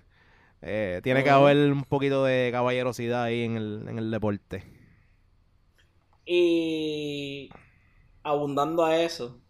[0.62, 4.66] eh, tiene que haber un poquito de caballerosidad ahí en el, en el deporte.
[6.26, 7.50] Y
[8.24, 9.42] abundando a eso,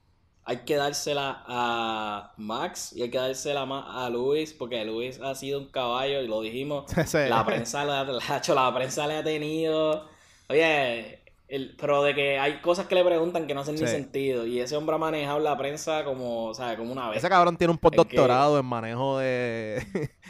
[0.43, 5.36] hay que dársela a Max y hay que dársela más a Luis, porque Luis ha
[5.36, 6.86] sido un caballo, y lo dijimos.
[7.24, 10.10] La prensa, le ha- hecho, la prensa le ha tenido.
[10.50, 14.45] Oye, el, pero de que hay cosas que le preguntan que no hacen ni sentido.
[14.45, 16.78] Y ese hombre ha manejado la prensa como, ¿sabes?
[16.78, 17.18] Como una vez.
[17.20, 19.82] Ese cabrón tiene un postdoctorado en manejo de,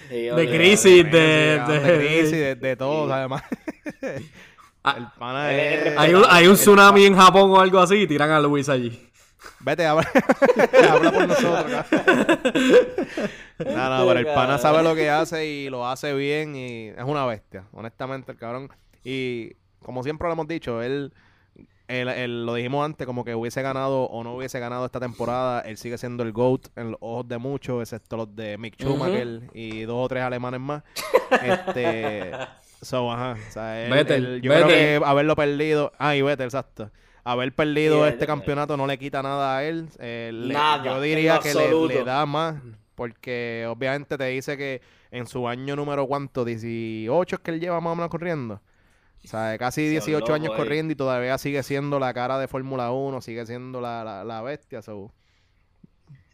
[0.10, 0.58] Sí, De olvídate.
[0.58, 3.12] crisis, de, de, de- crisis, de, de todo, Sí.
[3.14, 3.44] además.
[4.82, 5.98] Ah, El pana es...
[5.98, 8.98] Hay un, hay un tsunami en Japón o algo así y tiran a Luis allí.
[9.60, 10.10] Vete, habla,
[10.90, 11.66] habla por nosotros.
[11.66, 11.86] acá.
[13.60, 17.04] no, no, pero el pana sabe lo que hace y lo hace bien y es
[17.04, 18.70] una bestia, honestamente, el cabrón.
[19.04, 19.52] Y
[19.84, 21.14] como siempre lo hemos dicho, él,
[21.88, 25.62] él- él- lo dijimos antes, como que hubiese ganado o no hubiese ganado esta temporada,
[25.62, 29.42] él sigue siendo el GOAT en los ojos de muchos, excepto los de Mick Schumacher
[29.54, 30.84] y dos o tres alemanes más.
[31.44, 32.32] este,
[32.82, 34.68] so, ajá, o sea, él- Vettel, él- yo Vettel.
[34.68, 36.92] creo que haberlo perdido, ah, y Vettel, exacto.
[37.24, 39.88] Haber perdido Sí, este campeonato no le quita nada a él.
[40.00, 42.56] eh, le- Nada, yo diría que le da más.
[42.96, 47.80] Porque obviamente te dice que en su año número cuánto, 18 es que él lleva
[47.80, 48.62] más o menos corriendo.
[49.24, 52.48] O sea, casi Son 18 locos años corriendo y todavía sigue siendo la cara de
[52.48, 54.82] Fórmula 1, sigue siendo la, la, la bestia.
[54.82, 55.12] so.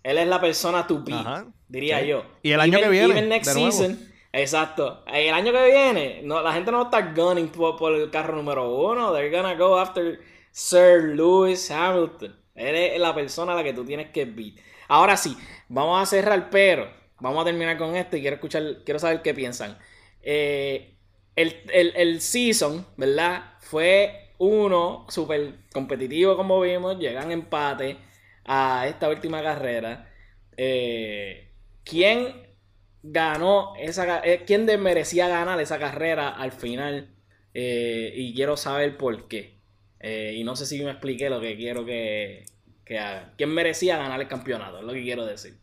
[0.03, 1.47] Él es la persona to beat, Ajá.
[1.67, 2.07] diría Sí.
[2.07, 2.25] yo.
[2.43, 3.71] Y el año que viene, next de nuevo.
[3.71, 3.99] season,
[4.31, 5.03] exacto.
[5.07, 8.69] El año que viene, no, la gente no estar gunning por, por el carro número
[8.71, 9.11] uno.
[9.13, 10.19] They're gonna go after
[10.51, 12.36] Sir Lewis Hamilton.
[12.53, 14.53] Él es la persona a la que tú tienes que beat.
[14.88, 15.36] Ahora sí,
[15.67, 16.88] vamos a cerrar, pero
[17.19, 19.77] vamos a terminar con esto y quiero escuchar, quiero saber qué piensan.
[20.21, 20.94] Eh,
[21.36, 23.53] el, el, el season, ¿verdad?
[23.59, 26.97] Fue uno súper competitivo, como vimos.
[26.99, 27.97] Llegan empate
[28.45, 30.11] a esta última carrera.
[30.57, 31.51] Eh,
[31.83, 32.47] ¿Quién
[33.03, 37.15] ganó esa eh, ¿Quién de- merecía ganar esa carrera al final?
[37.53, 39.59] Eh, y quiero saber por qué.
[39.99, 42.45] Eh, y no sé si me expliqué lo que quiero que,
[42.86, 43.33] que haga.
[43.38, 44.79] ¿Quién merecía ganar el campeonato?
[44.79, 45.57] Es lo que quiero decir.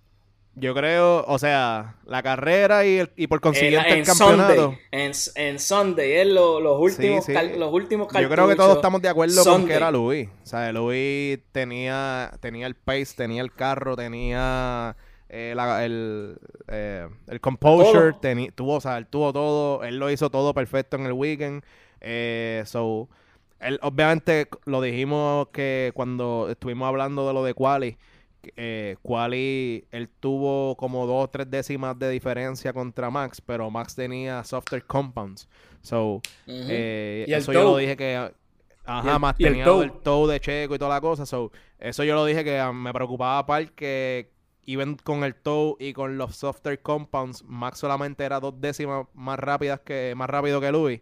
[0.55, 4.55] Yo creo, o sea, la carrera y, el- y por En, consiguiente el campeonato.
[4.55, 7.33] Sunday, en, en Sunday, es lo- los últimos, sí.
[7.33, 10.29] cal- los últimos Yo creo que todos estamos de acuerdo con que era Luis.
[10.43, 14.95] O sea, Luis tenía, tenía el pace, tenía el carro, tenía
[15.31, 16.37] eh, la- el,
[16.69, 20.97] eh, el composure, teni- tuvo, o sea, él tuvo todo, él lo hizo todo perfecto
[20.97, 21.65] en el weekend.
[22.03, 23.09] Eh, so,
[23.59, 27.97] él, obviamente lo dijimos que cuando estuvimos hablando de lo de Quali,
[28.57, 33.95] eh, Quali, él tuvo como dos o tres décimas de diferencia contra Max, pero Max
[33.95, 35.49] tenía softer compounds.
[35.83, 38.31] So, eh, Y eso yo lo dije que
[38.85, 39.85] ajá, el- más y el tenía toe.
[39.85, 41.27] el toe de Checo y toda la cosa.
[41.27, 44.31] So, eso yo lo dije que ah, me preocupaba porque
[44.67, 49.39] even con el toe y con los softer compounds, Max solamente era dos décimas más
[49.39, 51.01] rápidas que más rápido que Louis.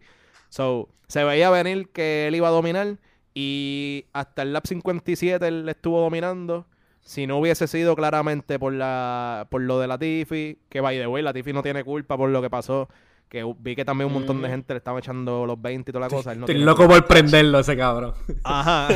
[0.49, 2.97] So, se veía venir que él iba a dominar
[3.33, 6.65] y hasta el lap 57 él estuvo dominando.
[7.03, 11.07] Si no hubiese sido claramente por la por lo de la Tiffy, que by the
[11.07, 12.87] way, la Tiffy no tiene culpa por lo que pasó,
[13.27, 14.51] que vi que también un montón de Ujú.
[14.51, 16.31] gente le estaba echando los 20 y toda la cosa.
[16.33, 18.13] él no Estoy tiene loco por prenderlo ese cabrón.
[18.43, 18.87] Ajá.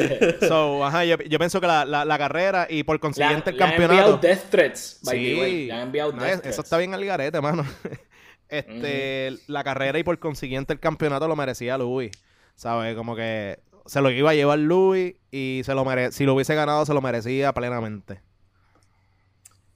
[0.48, 3.64] so, ajá, yo, yo pienso que la, la, la carrera y por consiguiente el le
[3.64, 4.26] han enviado campeonato.
[4.26, 5.64] death threats, by the way.
[5.66, 5.70] Sí.
[5.70, 6.54] Han enviado No, death es- threats.
[6.54, 7.64] eso está bien al garete, mano.
[8.48, 12.10] Este, la carrera y por consiguiente el campeonato lo merecía Louis.
[12.54, 12.94] ¿Sabes?
[12.94, 16.54] Como que se lo iba a llevar Louis y se lo mere si lo hubiese
[16.54, 18.20] ganado se lo merecía plenamente.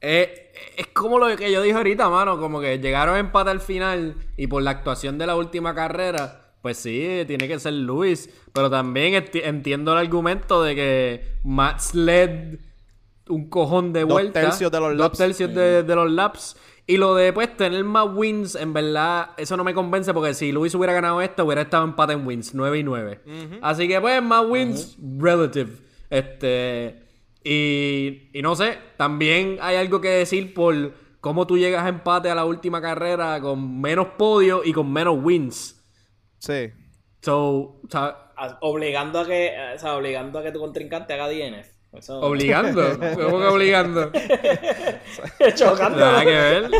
[0.00, 2.38] Eh, es como lo que yo dije ahorita, mano.
[2.38, 6.52] Como que llegaron a empate al final y por la actuación de la última carrera,
[6.62, 8.30] pues sí, tiene que ser Luis.
[8.52, 12.60] Pero también enti- entiendo el argumento de que Max led
[13.28, 14.42] un cojón de Dos vueltas.
[14.42, 15.18] tercios de los dos laps.
[15.18, 16.56] tercios de, de los laps.
[16.88, 20.50] Y lo de pues tener más wins, en verdad, eso no me convence porque si
[20.52, 23.20] Luis hubiera ganado esto, hubiera estado empate en wins, 9 y 9.
[23.62, 25.70] Así que pues más wins relative.
[26.10, 27.02] Este.
[27.44, 32.30] Y, y no sé, también hay algo que decir por cómo tú llegas a empate
[32.30, 35.84] a la última carrera con menos podio y con menos wins.
[36.38, 36.70] Sí.
[37.20, 41.28] So, o sea, A- Obligando a que, o sea, obligando a que tu contrincante haga
[41.28, 41.68] DNF.
[41.98, 42.82] Eso- obligando.
[43.16, 44.12] ¿Cómo que obligando?
[45.54, 45.98] Chocando.
[45.98, 46.70] Nada que ver.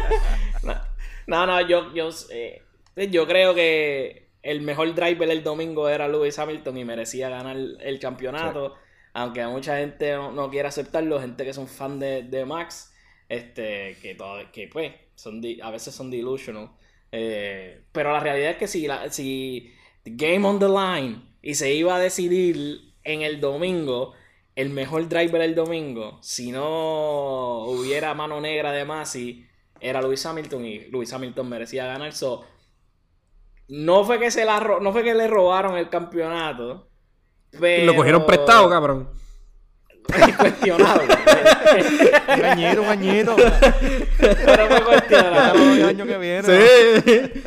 [1.26, 2.62] No, no, yo, yo, eh,
[3.10, 7.98] yo creo que el mejor driver el domingo era Lewis Hamilton y merecía ganar el
[8.00, 8.74] campeonato.
[9.14, 12.94] Aunque mucha gente no, no quiere aceptarlo, gente que son fan de, de Max,
[13.28, 16.70] este, que, todo, que pues son di- a veces son delusional.
[17.10, 21.72] Eh, pero la realidad es que si, la, si Game on the Line y se
[21.74, 24.12] iba a decidir en el domingo,
[24.58, 29.46] el mejor driver el domingo, si no hubiera mano negra de Masi,
[29.80, 32.12] era Lewis Hamilton y Lewis Hamilton merecía ganar.
[32.12, 32.44] So,
[33.68, 36.88] no fue que se la no fue que le robaron el campeonato.
[37.52, 37.84] Pero...
[37.84, 39.08] Lo cogieron prestado, cabrón.
[40.08, 41.14] Es cuestionable.
[42.36, 43.36] Un añito, un añito.
[44.18, 45.72] pero fue cuestionable.
[45.74, 46.42] el año que viene.
[46.42, 47.42] Sí.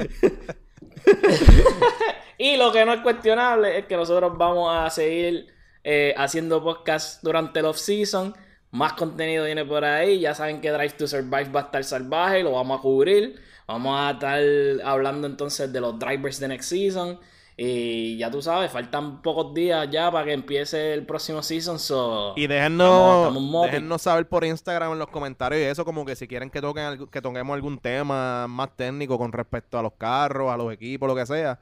[2.37, 5.45] Y lo que no es cuestionable es que nosotros vamos a seguir
[5.83, 8.35] eh, haciendo podcast durante el off-season.
[8.71, 10.19] Más contenido viene por ahí.
[10.19, 12.43] Ya saben que Drive to Survive va a estar salvaje.
[12.43, 13.39] Lo vamos a cubrir.
[13.67, 14.41] Vamos a estar
[14.85, 17.19] hablando entonces de los drivers de next season.
[17.57, 21.77] Y ya tú sabes, faltan pocos días ya para que empiece el próximo season.
[21.77, 26.49] So, Y déjennos, saber por Instagram en los comentarios y eso, como que si quieren
[26.49, 30.73] que toquen que toquemos algún tema más técnico con respecto a los carros, a los
[30.73, 31.59] equipos, lo que sea.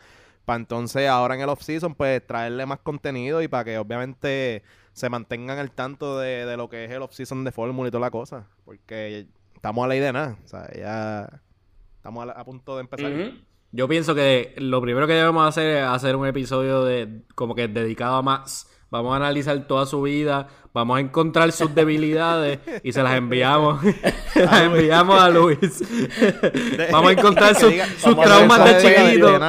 [0.50, 5.08] Para entonces ahora en el off-season, pues traerle más contenido y para que obviamente se
[5.08, 8.10] mantengan al tanto de, de lo que es el off-season de Fórmula y toda la
[8.10, 8.48] cosa.
[8.66, 10.38] Porque estamos a ley de nada.
[10.44, 11.42] O sea, ya
[11.98, 13.12] estamos a, la- punto de empezar.
[13.72, 17.68] Yo pienso que lo primero que debemos hacer es hacer un episodio de como que
[17.68, 18.68] dedicado a Max.
[18.92, 23.84] Vamos a analizar toda su vida, vamos a encontrar sus debilidades y se las enviamos.
[24.36, 25.60] las enviamos a Luis.
[26.92, 29.40] vamos a encontrar sus, diga- sus traumas de chiquito.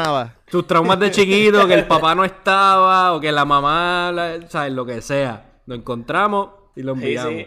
[0.46, 4.72] Sus traumas de chiquito, que el papá no estaba, o que la mamá, la- ¿sabes?
[4.72, 5.60] Lo que sea.
[5.66, 7.32] Lo encontramos y lo Sí, enviamos.
[7.32, 7.46] sí.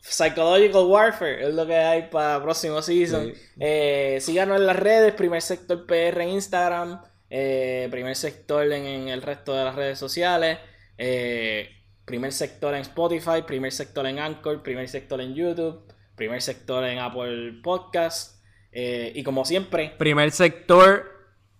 [0.00, 3.32] Psychological Warfare es lo que hay para próximo season.
[3.34, 3.40] Sí.
[3.58, 7.00] Eh, síganos en las redes, Primer Sector PR en Instagram,
[7.36, 10.58] eh, Primer Sector en, en el resto de las redes sociales,
[10.96, 11.68] eh,
[12.04, 15.82] Primer Sector en Spotify, Primer Sector en Anchor, Primer Sector en YouTube,
[16.14, 18.40] Primer Sector en Apple Podcast.
[18.70, 21.10] eh, y como siempre, Primer sector,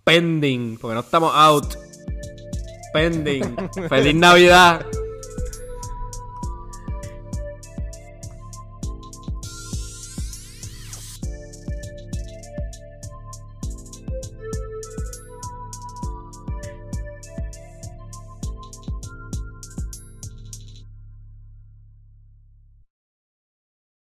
[0.04, 1.74] pending, porque no estamos out.
[2.92, 3.56] Pending.
[3.88, 4.86] Feliz Navidad.